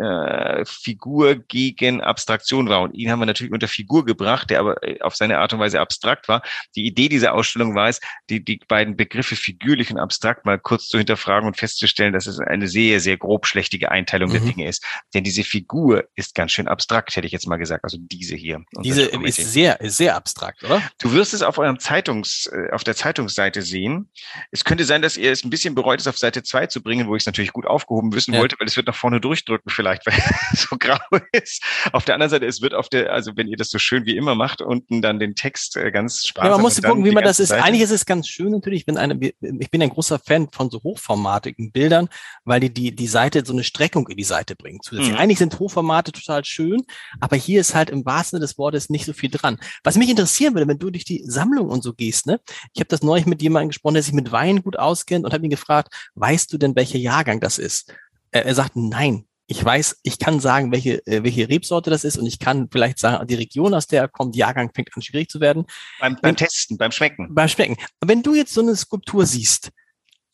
äh, 0.00 0.64
Figur 0.64 1.36
gegen 1.36 2.00
Abstraktion 2.00 2.68
war. 2.68 2.82
Und 2.82 2.94
ihn 2.94 3.10
haben 3.10 3.20
wir 3.20 3.26
natürlich 3.26 3.52
unter 3.52 3.68
Figur 3.68 4.04
gebracht, 4.04 4.50
der 4.50 4.60
aber 4.60 4.82
äh, 4.82 5.00
auf 5.00 5.16
seine 5.16 5.38
Art 5.38 5.52
und 5.52 5.60
Weise 5.60 5.80
abstrakt 5.80 6.28
war. 6.28 6.42
Die 6.74 6.86
Idee 6.86 7.08
dieser 7.08 7.34
Ausstellung 7.34 7.74
war 7.74 7.88
es, 7.88 8.00
die, 8.28 8.44
die 8.44 8.60
beiden 8.68 8.96
Begriffe 8.96 9.36
figürlich 9.36 9.90
und 9.90 9.98
abstrakt 9.98 10.44
mal 10.44 10.58
kurz 10.58 10.88
zu 10.88 10.98
hinterfragen 10.98 11.46
und 11.46 11.56
festzustellen, 11.56 12.12
dass 12.12 12.26
es 12.26 12.38
eine 12.40 12.68
sehr, 12.68 13.00
sehr 13.00 13.16
grob 13.16 13.46
schlechtige 13.46 13.90
Einteilung 13.90 14.30
mhm. 14.30 14.32
der 14.34 14.42
Dinge 14.42 14.68
ist. 14.68 14.84
Denn 15.14 15.24
diese 15.24 15.44
Figur 15.44 16.04
ist 16.14 16.34
ganz 16.34 16.52
schön 16.52 16.68
abstrakt, 16.68 17.14
hätte 17.16 17.26
ich 17.26 17.32
jetzt 17.32 17.46
mal 17.46 17.56
gesagt. 17.56 17.84
Also 17.84 17.98
diese 18.00 18.36
hier. 18.36 18.62
Diese 18.82 19.02
ist 19.02 19.36
sehr, 19.36 19.78
sehr 19.82 20.16
abstrakt, 20.16 20.64
oder? 20.64 20.82
Du 21.00 21.12
wirst 21.12 21.32
es 21.32 21.42
auf 21.42 21.58
eurem 21.58 21.78
Zeitungs, 21.78 22.46
äh, 22.52 22.72
auf 22.72 22.84
der 22.84 22.96
Zeitungsseite 22.96 23.62
sehen. 23.62 24.10
Es 24.50 24.64
könnte 24.64 24.84
sein, 24.84 25.02
dass 25.02 25.16
ihr 25.16 25.30
es 25.30 25.44
ein 25.44 25.50
bisschen 25.50 25.74
bereut, 25.74 26.00
es 26.00 26.06
auf 26.06 26.18
Seite 26.18 26.42
zwei 26.42 26.66
zu 26.66 26.82
bringen, 26.82 27.06
wo 27.06 27.14
ich 27.14 27.22
es 27.22 27.26
natürlich 27.26 27.52
gut 27.52 27.66
aufgehoben 27.66 28.12
wissen 28.12 28.34
ja. 28.34 28.40
wollte, 28.40 28.56
weil 28.58 28.66
es 28.66 28.76
wird 28.76 28.88
nach 28.88 28.94
vorne 28.94 29.20
durchdrücken 29.20 29.70
vielleicht, 29.76 30.06
weil 30.06 30.14
es 30.52 30.62
so 30.70 30.76
grau 30.76 30.98
ist. 31.32 31.62
Auf 31.92 32.04
der 32.04 32.14
anderen 32.14 32.30
Seite, 32.30 32.46
es 32.46 32.60
wird 32.60 32.74
auf 32.74 32.88
der, 32.88 33.12
also 33.12 33.36
wenn 33.36 33.46
ihr 33.46 33.56
das 33.56 33.70
so 33.70 33.78
schön 33.78 34.06
wie 34.06 34.16
immer 34.16 34.34
macht, 34.34 34.62
unten 34.62 35.02
dann 35.02 35.20
den 35.20 35.34
Text 35.34 35.76
äh, 35.76 35.92
ganz 35.92 36.26
sparsam. 36.26 36.50
Ja, 36.50 36.56
man 36.56 36.62
muss 36.62 36.82
gucken, 36.82 37.04
wie 37.04 37.12
man 37.12 37.22
das 37.22 37.38
ist. 37.38 37.50
Seite. 37.50 37.62
Eigentlich 37.62 37.82
ist 37.82 37.90
es 37.90 38.06
ganz 38.06 38.26
schön 38.26 38.50
natürlich, 38.50 38.86
wenn 38.86 38.96
eine, 38.96 39.18
ich 39.20 39.70
bin 39.70 39.82
ein 39.82 39.90
großer 39.90 40.18
Fan 40.18 40.48
von 40.50 40.70
so 40.70 40.82
hochformatigen 40.82 41.70
Bildern, 41.70 42.08
weil 42.44 42.60
die, 42.60 42.72
die, 42.72 42.94
die 42.94 43.06
Seite 43.06 43.44
so 43.44 43.52
eine 43.52 43.62
Streckung 43.62 44.08
in 44.08 44.16
die 44.16 44.24
Seite 44.24 44.56
bringen. 44.56 44.80
Zusätzlich. 44.82 45.12
Mhm. 45.12 45.18
Eigentlich 45.18 45.38
sind 45.38 45.58
Hochformate 45.58 46.12
total 46.12 46.44
schön, 46.44 46.82
aber 47.20 47.36
hier 47.36 47.60
ist 47.60 47.74
halt 47.74 47.90
im 47.90 48.04
wahrsten 48.04 48.38
Sinne 48.38 48.46
des 48.46 48.58
Wortes 48.58 48.90
nicht 48.90 49.04
so 49.04 49.12
viel 49.12 49.30
dran. 49.30 49.58
Was 49.84 49.96
mich 49.96 50.10
interessieren 50.10 50.54
würde, 50.54 50.66
wenn 50.66 50.78
du 50.78 50.90
durch 50.90 51.04
die 51.04 51.22
Sammlung 51.26 51.68
und 51.68 51.82
so 51.82 51.92
gehst, 51.92 52.26
ne? 52.26 52.40
Ich 52.74 52.80
habe 52.80 52.88
das 52.88 53.02
neulich 53.02 53.26
mit 53.26 53.42
jemandem 53.42 53.68
gesprochen, 53.68 53.94
der 53.94 54.02
sich 54.02 54.14
mit 54.14 54.32
Wein 54.32 54.62
gut 54.62 54.78
auskennt 54.78 55.24
und 55.24 55.32
habe 55.32 55.44
ihn 55.44 55.50
gefragt, 55.50 55.92
weißt 56.14 56.52
du 56.52 56.58
denn, 56.58 56.74
welcher 56.76 56.98
Jahrgang 56.98 57.40
das 57.40 57.58
ist? 57.58 57.92
Er, 58.30 58.46
er 58.46 58.54
sagt, 58.54 58.76
nein, 58.76 59.26
ich 59.46 59.64
weiß, 59.64 60.00
ich 60.02 60.18
kann 60.18 60.40
sagen, 60.40 60.72
welche, 60.72 61.06
äh, 61.06 61.22
welche 61.22 61.48
Rebsorte 61.48 61.90
das 61.90 62.04
ist 62.04 62.18
und 62.18 62.26
ich 62.26 62.38
kann 62.38 62.68
vielleicht 62.70 62.98
sagen, 62.98 63.26
die 63.26 63.34
Region, 63.34 63.74
aus 63.74 63.86
der 63.86 64.02
er 64.02 64.08
kommt, 64.08 64.34
Jahrgang 64.36 64.70
fängt 64.74 64.90
an 64.94 65.02
schwierig 65.02 65.30
zu 65.30 65.40
werden. 65.40 65.66
Beim, 66.00 66.16
beim 66.20 66.36
Testen, 66.36 66.76
beim 66.76 66.90
Schmecken. 66.90 67.34
Beim 67.34 67.48
Schmecken. 67.48 67.76
Wenn 68.04 68.22
du 68.22 68.34
jetzt 68.34 68.54
so 68.54 68.60
eine 68.60 68.74
Skulptur 68.74 69.24
siehst, 69.24 69.70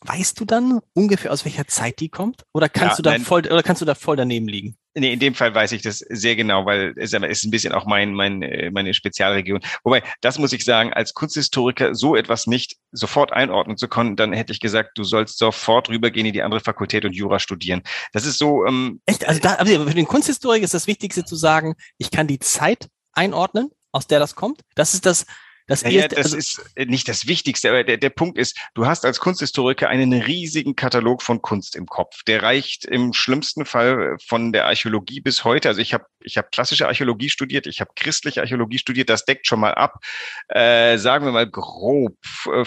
weißt 0.01 0.41
du 0.41 0.45
dann 0.45 0.81
ungefähr 0.95 1.33
aus 1.33 1.45
welcher 1.45 1.67
Zeit 1.67 2.01
die 2.01 2.09
kommt? 2.09 2.45
Oder 2.53 2.69
kannst 2.69 2.93
ja, 2.93 2.97
du 2.97 3.03
da 3.03 3.11
nein. 3.11 3.21
voll, 3.23 3.41
oder 3.41 3.63
kannst 3.63 3.83
du 3.83 3.87
da 3.87 3.95
voll 3.95 4.17
daneben 4.17 4.49
liegen? 4.49 4.77
Nee, 4.95 5.15
in 5.15 5.19
dem 5.21 5.35
Fall 5.35 5.55
weiß 5.55 5.73
ich 5.73 5.81
das 5.81 6.01
sehr 6.01 6.37
genau, 6.37 6.67
weil 6.67 6.93
es 6.97 7.15
ist 7.15 7.45
ein 7.45 7.51
bisschen 7.51 7.73
auch 7.73 7.87
mein, 7.87 8.13
mein, 8.13 8.43
äh, 8.43 8.71
meine 8.71 8.93
Spezialregion. 8.93 9.61
Wobei, 9.85 10.03
das 10.21 10.39
muss 10.39 10.53
ich 10.53 10.65
sagen, 10.65 10.93
als 10.93 11.15
Kunsthistoriker 11.15 11.95
so 11.95 12.15
etwas 12.15 12.47
nicht 12.47 12.77
sofort 12.91 13.33
einordnen 13.33 13.79
zu 13.79 13.89
können, 13.89 14.17
dann 14.17 14.35
hätte 14.35 14.53
ich 14.53 14.61
gesagt, 14.61 14.91
du 14.97 15.05
sollst 15.05 15.39
sofort 15.39 15.89
rübergehen 15.89 16.27
in 16.27 16.35
die 16.35 16.43
andere 16.43 16.61
Fakultät 16.61 17.07
und 17.07 17.15
Jura 17.15 17.39
studieren. 17.39 17.83
Das 18.13 18.27
ist 18.27 18.37
so. 18.37 18.67
Ähm, 18.67 19.01
Echt? 19.07 19.27
Also, 19.27 19.41
da, 19.41 19.65
für 19.65 19.95
den 19.95 20.07
Kunsthistoriker 20.07 20.65
ist 20.65 20.75
das 20.75 20.87
Wichtigste 20.87 21.25
zu 21.25 21.37
sagen, 21.37 21.75
ich 21.97 22.11
kann 22.11 22.27
die 22.27 22.39
Zeit 22.39 22.89
einordnen, 23.13 23.71
aus 23.93 24.07
der 24.07 24.19
das 24.19 24.35
kommt. 24.35 24.61
Das 24.75 24.93
ist 24.93 25.07
das, 25.07 25.25
das, 25.73 25.85
naja, 25.85 26.09
das 26.09 26.19
also, 26.19 26.37
ist 26.37 26.63
äh, 26.77 26.85
nicht 26.85 27.09
das 27.09 27.27
Wichtigste, 27.27 27.71
aber 27.71 27.83
der, 27.83 27.97
der 27.97 28.11
Punkt 28.11 28.37
ist, 28.37 28.59
du 28.75 28.87
hast 28.87 29.07
als 29.07 29.21
Kunsthistoriker 29.21 29.89
einen 29.89 30.13
riesigen 30.13 30.77
Katalog 30.77 31.23
von 31.23 31.41
Kunst 31.41 31.77
im 31.77 31.87
Kopf. 31.87 32.23
Der 32.25 32.43
reicht 32.43 32.85
im 32.85 33.15
schlimmsten 33.15 33.65
Fall 33.65 34.17
von 34.27 34.53
der 34.53 34.67
Archäologie 34.67 35.21
bis 35.21 35.45
heute. 35.45 35.69
Also 35.69 35.81
ich 35.81 35.95
habe 35.95 36.05
ich 36.21 36.37
hab 36.37 36.53
klassische 36.53 36.87
Archäologie 36.87 37.31
studiert, 37.31 37.67
ich 37.67 37.81
habe 37.81 37.91
christliche 37.97 38.43
Archäologie 38.43 38.79
studiert, 38.79 39.09
das 39.09 39.25
deckt 39.25 39.47
schon 39.47 39.61
mal 39.61 39.75
ab, 39.75 40.05
äh, 40.49 40.99
sagen 40.99 41.25
wir 41.25 41.33
mal 41.33 41.49
grob 41.49 42.19
äh, 42.53 42.65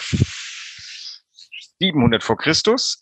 700 1.79 2.23
vor 2.23 2.37
Christus 2.37 2.99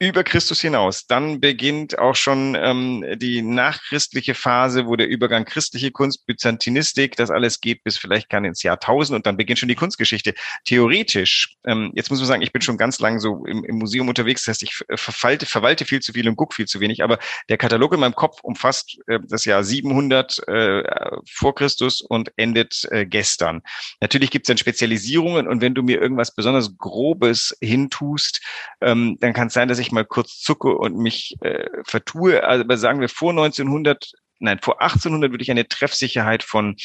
über 0.00 0.24
Christus 0.24 0.62
hinaus. 0.62 1.06
Dann 1.06 1.40
beginnt 1.40 1.98
auch 1.98 2.16
schon 2.16 2.56
ähm, 2.58 3.04
die 3.16 3.42
nachchristliche 3.42 4.34
Phase, 4.34 4.86
wo 4.86 4.96
der 4.96 5.06
Übergang 5.06 5.44
christliche 5.44 5.90
Kunst, 5.90 6.26
Byzantinistik, 6.26 7.16
das 7.16 7.30
alles 7.30 7.60
geht 7.60 7.84
bis 7.84 7.98
vielleicht 7.98 8.30
kann 8.30 8.46
ins 8.46 8.62
Jahr 8.62 8.76
1000 8.76 9.16
und 9.16 9.26
dann 9.26 9.36
beginnt 9.36 9.58
schon 9.58 9.68
die 9.68 9.74
Kunstgeschichte. 9.74 10.32
Theoretisch, 10.64 11.54
ähm, 11.66 11.92
jetzt 11.94 12.08
muss 12.08 12.18
man 12.18 12.28
sagen, 12.28 12.40
ich 12.40 12.50
bin 12.50 12.62
schon 12.62 12.78
ganz 12.78 12.98
lang 12.98 13.20
so 13.20 13.44
im, 13.44 13.62
im 13.62 13.76
Museum 13.76 14.08
unterwegs, 14.08 14.44
das 14.44 14.54
heißt, 14.54 14.62
ich 14.62 14.82
verwalte, 14.98 15.44
verwalte 15.44 15.84
viel 15.84 16.00
zu 16.00 16.14
viel 16.14 16.26
und 16.26 16.36
gucke 16.36 16.54
viel 16.54 16.66
zu 16.66 16.80
wenig, 16.80 17.04
aber 17.04 17.18
der 17.50 17.58
Katalog 17.58 17.92
in 17.92 18.00
meinem 18.00 18.14
Kopf 18.14 18.40
umfasst 18.42 18.98
äh, 19.06 19.18
das 19.28 19.44
Jahr 19.44 19.62
700 19.62 20.48
äh, 20.48 20.82
vor 21.30 21.54
Christus 21.54 22.00
und 22.00 22.32
endet 22.36 22.88
äh, 22.90 23.04
gestern. 23.04 23.60
Natürlich 24.00 24.30
gibt 24.30 24.46
es 24.46 24.48
dann 24.48 24.56
Spezialisierungen 24.56 25.46
und 25.46 25.60
wenn 25.60 25.74
du 25.74 25.82
mir 25.82 26.00
irgendwas 26.00 26.34
besonders 26.34 26.78
Grobes 26.78 27.54
hintust, 27.60 28.40
ähm, 28.80 29.18
dann 29.20 29.34
kann 29.34 29.48
es 29.48 29.52
sein, 29.52 29.68
dass 29.68 29.78
ich 29.78 29.89
mal 29.92 30.04
kurz 30.04 30.40
zucke 30.40 30.76
und 30.76 30.96
mich 30.96 31.36
äh, 31.40 31.68
vertue. 31.84 32.44
Also 32.44 32.64
aber 32.64 32.78
sagen 32.78 33.00
wir 33.00 33.08
vor 33.08 33.30
1900, 33.30 34.12
nein, 34.38 34.58
vor 34.60 34.80
1800 34.80 35.30
würde 35.30 35.42
ich 35.42 35.50
eine 35.50 35.68
Treffsicherheit 35.68 36.42
von 36.42 36.76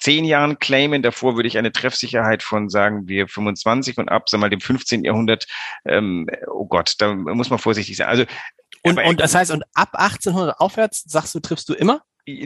zehn 0.00 0.24
Jahren 0.24 0.58
claimen. 0.58 1.02
Davor 1.02 1.36
würde 1.36 1.48
ich 1.48 1.58
eine 1.58 1.72
Treffsicherheit 1.72 2.42
von, 2.42 2.68
sagen 2.68 3.06
wir, 3.06 3.28
25 3.28 3.98
und 3.98 4.08
ab, 4.08 4.28
sagen 4.28 4.40
wir 4.40 4.46
mal, 4.46 4.50
dem 4.50 4.60
15. 4.60 5.04
Jahrhundert. 5.04 5.46
Ähm, 5.84 6.28
oh 6.48 6.66
Gott, 6.66 6.94
da 6.98 7.14
muss 7.14 7.50
man 7.50 7.58
vorsichtig 7.58 7.96
sein. 7.96 8.08
Also 8.08 8.24
und, 8.82 8.98
und 8.98 9.20
das 9.20 9.34
heißt, 9.34 9.50
und 9.50 9.62
ab 9.74 9.90
1800 9.92 10.58
aufwärts, 10.58 11.04
sagst 11.06 11.34
du, 11.34 11.40
triffst 11.40 11.68
du 11.68 11.74
immer? 11.74 12.02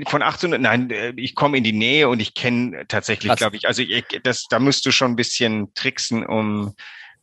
Von 0.08 0.22
1800, 0.22 0.60
nein, 0.60 0.90
äh, 0.90 1.12
ich 1.16 1.34
komme 1.34 1.58
in 1.58 1.64
die 1.64 1.72
Nähe 1.72 2.08
und 2.08 2.20
ich 2.20 2.34
kenne 2.34 2.86
tatsächlich, 2.88 3.34
glaube 3.36 3.56
ich, 3.56 3.68
also 3.68 3.82
ich, 3.82 4.04
das, 4.22 4.46
da 4.48 4.58
musst 4.58 4.86
du 4.86 4.92
schon 4.92 5.12
ein 5.12 5.16
bisschen 5.16 5.74
tricksen, 5.74 6.24
um 6.24 6.74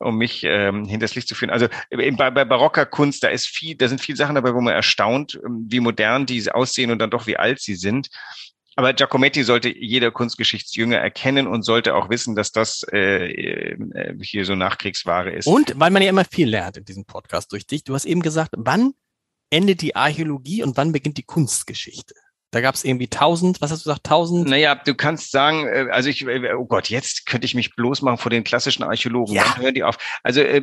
um 0.02 0.18
mich 0.18 0.44
ähm, 0.44 0.86
hinters 0.86 1.16
Licht 1.16 1.28
zu 1.28 1.36
führen. 1.36 1.52
Also 1.52 1.68
bei, 1.90 2.32
bei 2.32 2.46
barocker 2.46 2.86
Kunst, 2.86 3.24
da 3.24 3.28
ist 3.28 3.48
viel, 3.48 3.76
da 3.76 3.88
sind 3.88 4.02
viele 4.02 4.18
Sachen 4.18 4.36
dabei, 4.36 4.54
wo 4.54 4.62
man 4.62 4.74
erstaunt, 4.74 5.40
ähm, 5.46 5.66
wie 5.68 5.80
modern 5.80 6.26
die 6.26 6.52
aussehen 6.52 6.92
und 6.92 7.00
dann 7.00 7.10
doch 7.10 7.28
wie 7.28 7.38
alt 7.38 7.62
sie 7.62 7.76
sind. 7.76 8.10
Aber 8.76 8.94
Giacometti 8.94 9.44
sollte 9.44 9.70
jeder 9.70 10.12
Kunstgeschichtsjünger 10.12 10.98
erkennen 10.98 11.46
und 11.46 11.64
sollte 11.64 11.94
auch 11.94 12.10
wissen, 12.10 12.36
dass 12.36 12.52
das 12.52 12.84
äh, 12.92 13.26
äh, 13.32 14.18
hier 14.22 14.46
so 14.46 14.56
Nachkriegsware 14.56 15.32
ist. 15.32 15.46
Und 15.46 15.74
weil 15.78 15.92
man 15.92 16.02
ja 16.02 16.10
immer 16.10 16.26
viel 16.26 16.50
lernt 16.50 16.78
in 16.78 16.86
diesem 16.86 17.06
Podcast 17.06 17.52
durch 17.52 17.68
dich, 17.68 17.84
du 17.84 17.94
hast 17.94 18.06
eben 18.06 18.22
gesagt, 18.22 18.54
wann 18.58 18.94
endet 19.50 19.82
die 19.82 19.96
Archäologie 19.96 20.64
und 20.64 20.78
wann 20.78 20.94
beginnt 20.94 21.18
die 21.18 21.24
Kunstgeschichte? 21.24 22.16
Da 22.52 22.60
gab 22.60 22.76
es 22.76 22.84
irgendwie 22.84 23.08
tausend, 23.08 23.62
was 23.62 23.72
hast 23.72 23.86
du 23.86 23.90
gesagt, 23.90 24.06
tausend? 24.06 24.48
Naja, 24.48 24.76
du 24.76 24.94
kannst 24.94 25.32
sagen, 25.32 25.68
äh, 25.68 25.88
also 25.90 26.10
ich, 26.10 26.26
äh, 26.26 26.54
oh 26.54 26.66
Gott, 26.66 26.90
jetzt 26.90 27.26
könnte 27.26 27.46
ich 27.46 27.56
mich 27.56 27.76
bloß 27.76 28.02
machen 28.02 28.18
vor 28.18 28.30
den 28.30 28.44
klassischen 28.44 28.84
Archäologen. 28.84 29.34
Ja. 29.34 29.46
Wann 29.56 29.64
hören 29.64 29.74
die 29.74 29.84
auf? 29.84 29.98
Also 30.24 30.42
äh, 30.42 30.62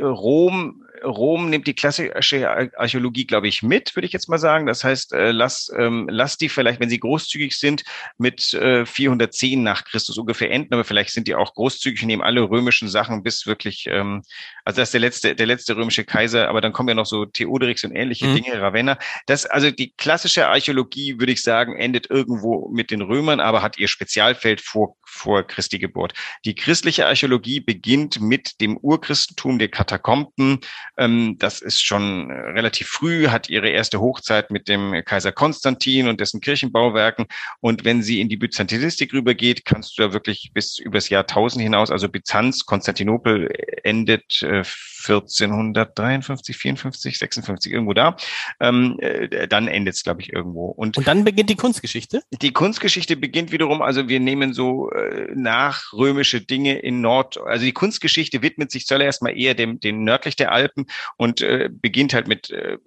Rom 0.00 0.82
Rom 1.04 1.50
nimmt 1.50 1.66
die 1.66 1.74
klassische 1.74 2.48
Archäologie, 2.76 3.26
glaube 3.26 3.48
ich, 3.48 3.62
mit, 3.62 3.94
würde 3.96 4.06
ich 4.06 4.12
jetzt 4.12 4.28
mal 4.28 4.38
sagen. 4.38 4.66
Das 4.66 4.84
heißt, 4.84 5.12
äh, 5.12 5.30
lass, 5.30 5.70
ähm, 5.76 6.08
lass 6.10 6.36
die 6.36 6.48
vielleicht, 6.48 6.80
wenn 6.80 6.88
sie 6.88 7.00
großzügig 7.00 7.58
sind, 7.58 7.84
mit 8.18 8.54
äh, 8.54 8.86
410 8.86 9.62
nach 9.62 9.84
Christus 9.84 10.18
ungefähr 10.18 10.50
enden, 10.50 10.74
aber 10.74 10.84
vielleicht 10.84 11.10
sind 11.10 11.28
die 11.28 11.34
auch 11.34 11.54
großzügig 11.54 12.02
und 12.02 12.08
nehmen 12.08 12.22
alle 12.22 12.42
römischen 12.42 12.88
Sachen 12.88 13.22
bis 13.22 13.46
wirklich, 13.46 13.86
ähm, 13.90 14.22
also 14.64 14.80
das 14.80 14.88
ist 14.88 14.94
der 14.94 15.00
letzte, 15.00 15.34
der 15.34 15.46
letzte 15.46 15.76
römische 15.76 16.04
Kaiser, 16.04 16.48
aber 16.48 16.60
dann 16.60 16.72
kommen 16.72 16.88
ja 16.88 16.94
noch 16.94 17.06
so 17.06 17.24
Theoderix 17.24 17.84
und 17.84 17.92
ähnliche 17.92 18.26
mhm. 18.26 18.36
Dinge, 18.36 18.60
Ravenna. 18.60 18.98
Das, 19.26 19.46
also 19.46 19.70
die 19.70 19.92
klassische 19.92 20.48
Archäologie, 20.48 21.18
würde 21.26 21.32
ich 21.32 21.42
sagen, 21.42 21.74
endet 21.74 22.08
irgendwo 22.08 22.70
mit 22.72 22.92
den 22.92 23.02
Römern, 23.02 23.40
aber 23.40 23.60
hat 23.60 23.78
ihr 23.78 23.88
Spezialfeld 23.88 24.60
vor, 24.60 24.96
vor 25.04 25.42
Christi 25.42 25.80
Geburt. 25.80 26.14
Die 26.44 26.54
christliche 26.54 27.06
Archäologie 27.06 27.58
beginnt 27.58 28.20
mit 28.20 28.60
dem 28.60 28.76
Urchristentum 28.76 29.58
der 29.58 29.66
Katakomben, 29.66 30.60
ähm, 30.96 31.34
das 31.40 31.60
ist 31.60 31.84
schon 31.84 32.30
äh, 32.30 32.34
relativ 32.50 32.86
früh, 32.86 33.26
hat 33.26 33.48
ihre 33.48 33.70
erste 33.70 33.98
Hochzeit 34.00 34.52
mit 34.52 34.68
dem 34.68 35.02
Kaiser 35.04 35.32
Konstantin 35.32 36.06
und 36.06 36.20
dessen 36.20 36.40
Kirchenbauwerken. 36.40 37.26
Und 37.58 37.84
wenn 37.84 38.04
sie 38.04 38.20
in 38.20 38.28
die 38.28 38.36
Byzantinistik 38.36 39.12
rübergeht, 39.12 39.64
kannst 39.64 39.98
du 39.98 40.02
da 40.02 40.12
wirklich 40.12 40.52
bis 40.54 40.78
übers 40.78 41.08
Jahrtausend 41.08 41.60
hinaus, 41.60 41.90
also 41.90 42.08
Byzanz, 42.08 42.66
Konstantinopel 42.66 43.50
endet 43.82 44.42
äh, 44.42 44.62
1453, 45.08 46.56
54, 46.56 47.18
56, 47.18 47.72
irgendwo 47.72 47.94
da. 47.94 48.16
Ähm, 48.60 48.96
äh, 49.00 49.48
dann 49.48 49.68
endet 49.68 49.94
es, 49.94 50.02
glaube 50.02 50.20
ich, 50.22 50.32
irgendwo. 50.32 50.66
Und, 50.66 50.96
und 50.96 51.06
dann 51.06 51.15
beginnt 51.24 51.50
die 51.50 51.56
Kunstgeschichte? 51.56 52.22
Die 52.30 52.52
Kunstgeschichte 52.52 53.16
beginnt 53.16 53.52
wiederum, 53.52 53.82
also 53.82 54.08
wir 54.08 54.20
nehmen 54.20 54.52
so 54.52 54.90
äh, 54.90 55.28
nachrömische 55.34 56.40
Dinge 56.40 56.78
in 56.78 57.00
Nord, 57.00 57.38
also 57.38 57.64
die 57.64 57.72
Kunstgeschichte 57.72 58.42
widmet 58.42 58.70
sich 58.70 58.86
zuallererst 58.86 59.22
mal 59.22 59.36
eher 59.36 59.54
dem, 59.54 59.80
dem 59.80 60.04
nördlich 60.04 60.36
der 60.36 60.52
Alpen 60.52 60.86
und 61.16 61.40
äh, 61.40 61.68
beginnt 61.70 62.14
halt 62.14 62.28
mit 62.28 62.50
äh, 62.50 62.78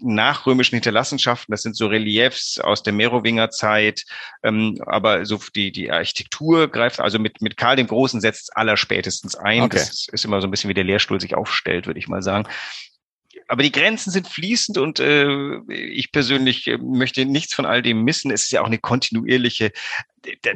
nachrömischen 0.00 0.76
Hinterlassenschaften. 0.76 1.52
Das 1.52 1.62
sind 1.62 1.76
so 1.76 1.86
Reliefs 1.86 2.58
aus 2.58 2.82
der 2.82 2.92
Merowingerzeit, 2.92 4.04
ähm, 4.42 4.78
aber 4.86 5.24
so 5.26 5.40
die, 5.54 5.72
die 5.72 5.90
Architektur 5.90 6.68
greift, 6.68 7.00
also 7.00 7.18
mit, 7.18 7.40
mit 7.42 7.56
Karl 7.56 7.76
dem 7.76 7.86
Großen 7.86 8.20
setzt 8.20 8.42
es 8.42 8.50
allerspätestens 8.50 9.34
ein. 9.34 9.62
Okay. 9.62 9.78
Das 9.78 10.08
ist 10.10 10.24
immer 10.24 10.40
so 10.40 10.46
ein 10.46 10.50
bisschen 10.50 10.68
wie 10.68 10.74
der 10.74 10.84
Lehrstuhl 10.84 11.20
sich 11.20 11.34
aufstellt, 11.34 11.86
würde 11.86 11.98
ich 11.98 12.08
mal 12.08 12.22
sagen. 12.22 12.46
Aber 13.48 13.62
die 13.62 13.72
Grenzen 13.72 14.10
sind 14.10 14.28
fließend 14.28 14.78
und 14.78 15.00
äh, 15.00 15.58
ich 15.68 16.12
persönlich 16.12 16.66
äh, 16.66 16.78
möchte 16.78 17.24
nichts 17.24 17.54
von 17.54 17.66
all 17.66 17.82
dem 17.82 18.02
missen. 18.04 18.30
Es 18.30 18.44
ist 18.44 18.52
ja 18.52 18.62
auch 18.62 18.66
eine 18.66 18.78
kontinuierliche, 18.78 19.72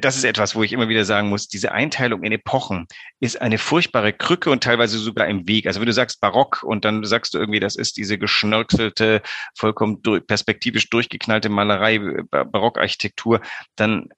das 0.00 0.16
ist 0.16 0.24
etwas, 0.24 0.54
wo 0.54 0.62
ich 0.62 0.72
immer 0.72 0.88
wieder 0.88 1.04
sagen 1.04 1.28
muss, 1.28 1.48
diese 1.48 1.72
Einteilung 1.72 2.22
in 2.22 2.32
Epochen 2.32 2.86
ist 3.20 3.40
eine 3.40 3.58
furchtbare 3.58 4.12
Krücke 4.12 4.50
und 4.50 4.62
teilweise 4.62 4.98
sogar 4.98 5.26
im 5.26 5.48
Weg. 5.48 5.66
Also 5.66 5.80
wenn 5.80 5.86
du 5.86 5.92
sagst 5.92 6.20
Barock 6.20 6.62
und 6.62 6.84
dann 6.84 7.04
sagst 7.04 7.34
du 7.34 7.38
irgendwie, 7.38 7.60
das 7.60 7.76
ist 7.76 7.96
diese 7.96 8.18
geschnörkelte, 8.18 9.22
vollkommen 9.54 10.00
perspektivisch 10.26 10.88
durchgeknallte 10.90 11.48
Malerei, 11.48 11.96
äh, 11.96 12.22
Barockarchitektur, 12.44 13.40
dann 13.74 14.08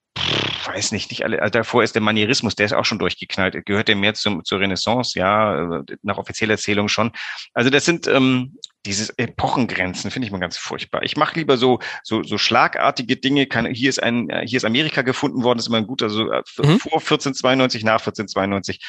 weiß 0.67 0.93
nicht, 0.93 1.11
nicht 1.11 1.25
alle, 1.25 1.41
also 1.41 1.51
davor 1.51 1.83
ist 1.83 1.95
der 1.95 2.03
Manierismus, 2.03 2.55
der 2.55 2.67
ist 2.67 2.73
auch 2.73 2.85
schon 2.85 2.99
durchgeknallt. 2.99 3.65
Gehört 3.67 3.89
der 3.89 3.97
mehr 3.97 4.15
zum, 4.15 4.45
zur 4.45 4.61
Renaissance, 4.61 5.19
ja, 5.19 5.83
nach 6.03 6.19
offizieller 6.19 6.53
Erzählung 6.53 6.89
schon. 6.89 7.13
Also 7.55 7.71
das 7.71 7.85
sind 7.85 8.07
ähm, 8.07 8.57
diese 8.87 9.13
Epochengrenzen, 9.19 10.11
finde 10.11 10.27
ich 10.27 10.33
mal 10.33 10.39
ganz 10.39 10.57
furchtbar. 10.57 11.03
Ich 11.03 11.17
mache 11.17 11.39
lieber 11.39 11.57
so, 11.57 11.79
so, 12.03 12.23
so 12.23 12.39
schlagartige 12.39 13.17
Dinge. 13.17 13.47
Kann, 13.47 13.67
hier 13.67 13.89
ist 13.89 14.03
ein, 14.03 14.29
hier 14.45 14.57
ist 14.57 14.65
Amerika 14.65 15.03
gefunden 15.03 15.43
worden, 15.43 15.59
das 15.59 15.67
ist 15.67 15.69
immer 15.69 15.79
ein 15.79 15.87
guter, 15.87 16.11
so 16.11 16.31
äh, 16.31 16.43
mhm. 16.59 16.79
vor 16.79 16.95
1492, 16.95 17.85
nach 17.85 18.01
1492. 18.01 18.81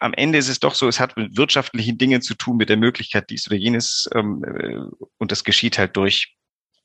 Am 0.00 0.14
Ende 0.14 0.38
ist 0.38 0.48
es 0.48 0.60
doch 0.60 0.74
so, 0.74 0.88
es 0.88 1.00
hat 1.00 1.16
mit 1.16 1.36
wirtschaftlichen 1.36 1.98
Dingen 1.98 2.22
zu 2.22 2.34
tun, 2.34 2.56
mit 2.56 2.68
der 2.68 2.76
Möglichkeit 2.76 3.30
dies 3.30 3.46
oder 3.46 3.56
jenes, 3.56 4.08
ähm, 4.14 4.44
äh, 4.44 4.76
und 5.18 5.32
das 5.32 5.44
geschieht 5.44 5.78
halt 5.78 5.96
durch 5.96 6.36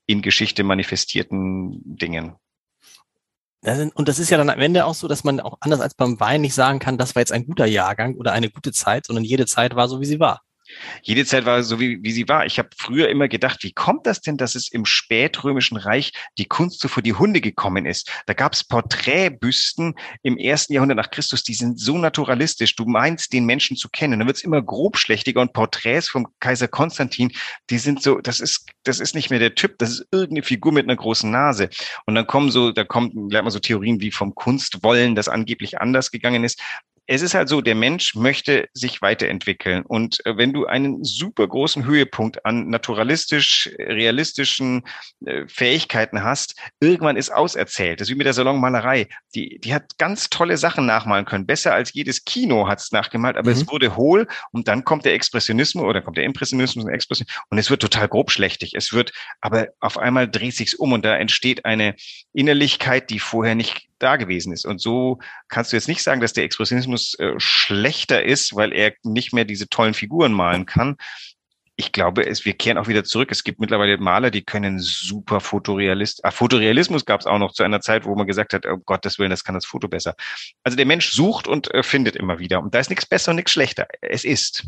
in 0.06 0.21
Geschichte 0.21 0.63
manifestierten 0.63 1.82
Dingen. 1.84 2.36
Und 3.93 4.08
das 4.08 4.19
ist 4.19 4.30
ja 4.30 4.38
dann 4.38 4.50
am 4.50 4.60
Ende 4.60 4.86
auch 4.86 4.93
so, 4.93 5.08
dass 5.08 5.24
man 5.24 5.39
auch 5.41 5.58
anders 5.60 5.82
als 5.82 5.93
beim 5.93 6.19
Wein 6.19 6.41
nicht 6.41 6.54
sagen 6.54 6.80
kann, 6.80 6.98
das 6.98 7.15
war 7.15 7.22
jetzt 7.22 7.34
ein 7.34 7.45
guter 7.45 7.65
Jahrgang 7.65 8.15
oder 8.15 8.32
eine 8.32 8.50
gute 8.50 8.72
Zeit, 8.72 9.06
sondern 9.06 9.26
jede 9.26 9.45
Zeit 9.45 9.76
war 9.76 9.89
so, 9.89 10.00
wie 10.00 10.06
sie 10.06 10.19
war. 10.19 10.41
Jede 11.01 11.25
Zeit 11.25 11.45
war 11.45 11.63
so, 11.63 11.79
wie, 11.79 12.01
wie 12.03 12.12
sie 12.12 12.27
war. 12.27 12.45
Ich 12.45 12.60
habe 12.60 12.69
früher 12.77 13.10
immer 13.10 13.27
gedacht, 13.27 13.63
wie 13.63 13.71
kommt 13.71 14.05
das 14.05 14.21
denn, 14.21 14.38
dass 14.38 14.55
es 14.55 14.71
im 14.71 14.86
spätrömischen 14.86 15.77
Reich 15.77 16.12
die 16.38 16.45
Kunst 16.45 16.82
so 16.82 16.88
vor 16.88 17.03
die 17.03 17.13
Hunde 17.13 17.41
gekommen 17.41 17.86
ist? 17.86 18.12
Da 18.25 18.34
gab 18.34 18.53
es 18.53 18.63
Porträtbüsten 18.63 19.95
im 20.21 20.38
ersten 20.38 20.73
Jahrhundert 20.73 20.97
nach 20.97 21.12
Christus, 21.12 21.43
die 21.43 21.53
sind 21.53 21.79
so 21.79 21.97
naturalistisch. 21.97 22.75
Du 22.75 22.86
meinst, 22.86 23.34
den 23.34 23.45
Menschen 23.45 23.77
zu 23.77 23.89
kennen. 23.89 24.19
Dann 24.19 24.27
wird's 24.27 24.43
immer 24.43 24.62
grobschlächtiger 24.62 25.41
und 25.41 25.53
Porträts 25.53 26.10
vom 26.10 26.27
Kaiser 26.39 26.67
Konstantin, 26.67 27.32
die 27.69 27.79
sind 27.79 28.01
so, 28.01 28.19
das 28.19 28.39
ist, 28.39 28.67
das 28.84 28.99
ist 28.99 29.15
nicht 29.15 29.29
mehr 29.29 29.39
der 29.39 29.55
Typ, 29.55 29.77
das 29.79 29.91
ist 29.91 30.08
irgendeine 30.12 30.43
Figur 30.43 30.71
mit 30.71 30.86
einer 30.86 30.95
großen 30.95 31.29
Nase. 31.29 31.69
Und 32.05 32.15
dann 32.15 32.27
kommen 32.27 32.51
so, 32.51 32.71
da 32.71 32.84
kommt, 32.84 33.13
lernt 33.32 33.45
man 33.45 33.51
so 33.51 33.60
Theorien 33.60 34.01
wie 34.01 34.12
vom 34.12 34.36
Kunstwollen, 34.36 35.15
das 35.15 35.27
angeblich 35.27 35.79
anders 35.82 36.12
gegangen 36.12 36.43
ist 36.43 36.62
es 37.12 37.24
ist 37.24 37.34
halt 37.34 37.50
so, 37.50 37.62
der 37.62 37.74
Mensch 37.74 38.13
möchte 38.13 38.69
sich 38.74 39.02
weiterentwickeln. 39.02 39.82
Und 39.82 40.24
äh, 40.28 40.38
wenn 40.38 40.54
du 40.54 40.67
einen 40.67 41.04
super 41.04 41.48
großen 41.48 41.84
Höhepunkt 41.84 42.45
an 42.45 42.69
naturalistisch, 42.69 43.67
realistischen 43.80 44.84
äh, 45.26 45.48
Fähigkeiten 45.48 46.24
hast, 46.24 46.56
irgendwann 46.80 47.17
ist 47.17 47.32
auserzählt. 47.32 48.00
Das 48.00 48.08
ist 48.08 48.13
wie 48.13 48.17
mit 48.17 48.28
der 48.28 48.34
Salonmalerei. 48.34 49.08
Die, 49.34 49.58
die 49.58 49.74
hat 49.74 49.98
ganz 49.98 50.30
tolle 50.30 50.58
Sachen 50.58 50.86
nachmalen 50.86 51.26
können. 51.26 51.48
Besser 51.48 51.74
als 51.74 51.93
jedes 51.93 52.26
Kino 52.26 52.67
hat 52.67 52.80
es 52.80 52.91
nachgemalt, 52.91 53.38
aber 53.38 53.50
mhm. 53.50 53.58
es 53.58 53.67
wurde 53.67 53.95
hohl 53.95 54.28
und 54.52 54.67
dann 54.67 54.84
kommt 54.84 55.04
der 55.04 55.15
Expressionismus 55.15 55.86
oder 55.86 56.04
kommt 56.04 56.17
der 56.17 56.26
Impressionismus 56.26 56.86
und 56.86 56.91
Expressionismus 56.91 57.43
und 57.50 57.58
es 57.58 57.72
wird 57.72 57.82
total 57.82 58.08
grobschlächtig. 58.08 58.74
Es 58.76 58.93
wird, 58.93 59.13
aber 59.41 59.69
auf 59.80 59.98
einmal 59.98 60.30
dreht 60.30 60.56
sich's 60.56 60.76
um 60.76 60.93
und 60.93 61.04
da 61.04 61.17
entsteht 61.17 61.65
eine 61.65 61.95
Innerlichkeit, 62.34 63.10
die 63.10 63.19
vorher 63.19 63.56
nicht 63.56 63.88
da 63.99 64.15
gewesen 64.15 64.53
ist. 64.53 64.65
Und 64.65 64.81
so 64.81 65.19
kannst 65.47 65.71
du 65.71 65.77
jetzt 65.77 65.88
nicht 65.88 66.03
sagen, 66.03 66.21
dass 66.21 66.33
der 66.33 66.43
Expressionismus 66.43 67.15
äh, 67.19 67.33
schlechter 67.38 68.23
ist, 68.23 68.55
weil 68.55 68.73
er 68.73 68.93
nicht 69.03 69.33
mehr 69.33 69.45
diese 69.45 69.69
tollen 69.69 69.93
Figuren 69.93 70.33
malen 70.33 70.65
kann. 70.65 70.97
Ich 71.75 71.93
glaube, 71.93 72.27
es, 72.27 72.43
wir 72.43 72.53
kehren 72.53 72.77
auch 72.77 72.89
wieder 72.89 73.05
zurück. 73.05 73.31
Es 73.31 73.45
gibt 73.45 73.62
mittlerweile 73.62 73.97
Maler, 73.97 74.31
die 74.31 74.43
können 74.43 74.79
super 74.79 75.39
Fotorealist. 75.39 76.25
Ah, 76.25 76.31
Fotorealismus 76.31 77.05
gab 77.05 77.21
es 77.21 77.25
auch 77.25 77.39
noch 77.39 77.53
zu 77.53 77.63
einer 77.63 77.79
Zeit, 77.79 78.03
wo 78.03 78.15
man 78.15 78.27
gesagt 78.27 78.53
hat, 78.53 78.65
oh 78.65 78.79
Gottes 78.79 79.17
Willen, 79.17 79.29
das 79.29 79.45
kann 79.45 79.55
das 79.55 79.65
Foto 79.65 79.88
besser. 79.88 80.15
Also 80.63 80.75
der 80.75 80.85
Mensch 80.85 81.12
sucht 81.12 81.47
und 81.47 81.73
äh, 81.73 81.81
findet 81.81 82.17
immer 82.17 82.39
wieder. 82.39 82.62
Und 82.62 82.75
da 82.75 82.79
ist 82.79 82.89
nichts 82.89 83.05
besser 83.05 83.31
und 83.31 83.38
nichts 83.38 83.51
schlechter. 83.51 83.88
Es 84.01 84.25
ist. 84.25 84.65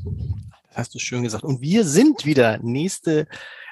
Das 0.69 0.77
hast 0.77 0.95
du 0.95 0.99
schön 0.99 1.23
gesagt. 1.23 1.43
Und 1.43 1.59
wir 1.59 1.83
sind 1.83 2.25
wieder 2.25 2.59
nächste. 2.59 3.27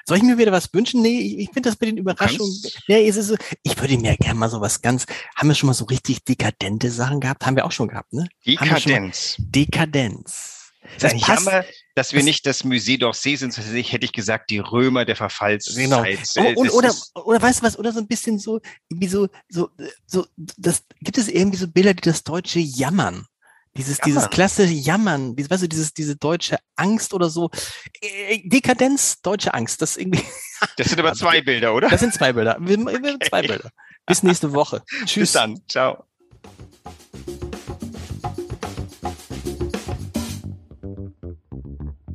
Soll 0.06 0.18
ich 0.18 0.22
mir 0.22 0.38
wieder 0.38 0.52
was 0.52 0.72
wünschen? 0.72 1.02
Nee, 1.02 1.18
ich, 1.18 1.38
ich 1.38 1.50
finde 1.52 1.68
das 1.70 1.80
mit 1.80 1.90
den 1.90 1.96
Überraschungen. 1.96 2.52
Nee, 2.88 3.08
es 3.08 3.16
ist 3.16 3.28
so, 3.28 3.36
ich 3.62 3.78
würde 3.78 3.98
mir 3.98 4.16
gerne 4.16 4.38
mal 4.38 4.50
so 4.50 4.60
was 4.60 4.82
ganz. 4.82 5.06
Haben 5.36 5.48
wir 5.48 5.54
schon 5.54 5.66
mal 5.68 5.74
so 5.74 5.84
richtig 5.84 6.24
dekadente 6.24 6.90
Sachen 6.90 7.20
gehabt? 7.20 7.44
Haben 7.46 7.56
wir 7.56 7.64
auch 7.64 7.72
schon 7.72 7.88
gehabt, 7.88 8.12
ne? 8.12 8.28
Dekadenz. 8.46 9.36
Dekadenz. 9.38 10.60
Das 10.98 11.12
ist 11.12 11.26
Jammer, 11.26 11.64
dass 11.94 12.12
wir 12.12 12.22
nicht 12.22 12.46
das 12.46 12.64
Musée 12.64 12.98
d'Orsay 12.98 13.36
sind, 13.36 13.52
sondern 13.52 13.74
hätte 13.74 14.04
ich 14.04 14.12
gesagt, 14.12 14.50
die 14.50 14.58
Römer 14.58 15.04
der 15.04 15.16
Verfallszeit. 15.16 15.84
Genau. 15.84 16.04
Und, 16.58 16.70
oder, 16.70 16.94
oder 17.14 17.42
weißt 17.42 17.60
du 17.60 17.66
was, 17.66 17.78
oder 17.78 17.92
so 17.92 18.00
ein 18.00 18.06
bisschen 18.06 18.38
so, 18.38 18.60
wie 18.88 19.06
so, 19.06 19.28
so, 19.48 19.70
so, 20.06 20.26
das, 20.36 20.84
gibt 21.00 21.18
es 21.18 21.28
irgendwie 21.28 21.58
so 21.58 21.68
Bilder, 21.68 21.94
die 21.94 22.02
das 22.02 22.24
deutsche 22.24 22.60
Jammern? 22.60 23.26
Dieses, 23.76 23.98
Jammern. 23.98 24.06
dieses 24.06 24.30
klassische 24.30 24.72
Jammern, 24.72 25.36
weißt 25.38 25.62
du, 25.62 25.68
dieses, 25.68 25.94
diese 25.94 26.16
deutsche 26.16 26.58
Angst 26.76 27.14
oder 27.14 27.30
so. 27.30 27.50
Äh, 28.00 28.40
Dekadenz, 28.44 29.20
deutsche 29.22 29.54
Angst, 29.54 29.80
das 29.82 29.96
irgendwie. 29.96 30.24
Das 30.76 30.88
sind 30.90 30.98
aber 30.98 31.14
zwei 31.14 31.40
Bilder, 31.40 31.74
oder? 31.74 31.88
Das 31.88 32.00
sind 32.00 32.12
zwei 32.12 32.34
Bilder. 32.34 32.58
Wir, 32.60 32.76
wir 32.76 32.94
okay. 33.14 33.28
zwei 33.30 33.40
Bilder. 33.40 33.70
Bis 34.04 34.22
nächste 34.22 34.52
Woche. 34.52 34.82
Tschüss. 35.06 35.14
Bis 35.14 35.32
dann. 35.32 35.58
Ciao. 35.68 36.04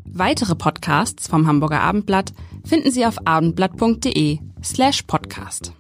Weitere 0.05 0.55
Podcasts 0.55 1.27
vom 1.27 1.47
Hamburger 1.47 1.81
Abendblatt 1.81 2.33
finden 2.63 2.91
Sie 2.91 3.05
auf 3.05 3.17
abendblatt.de 3.25 4.39
slash 4.63 5.01
podcast. 5.03 5.73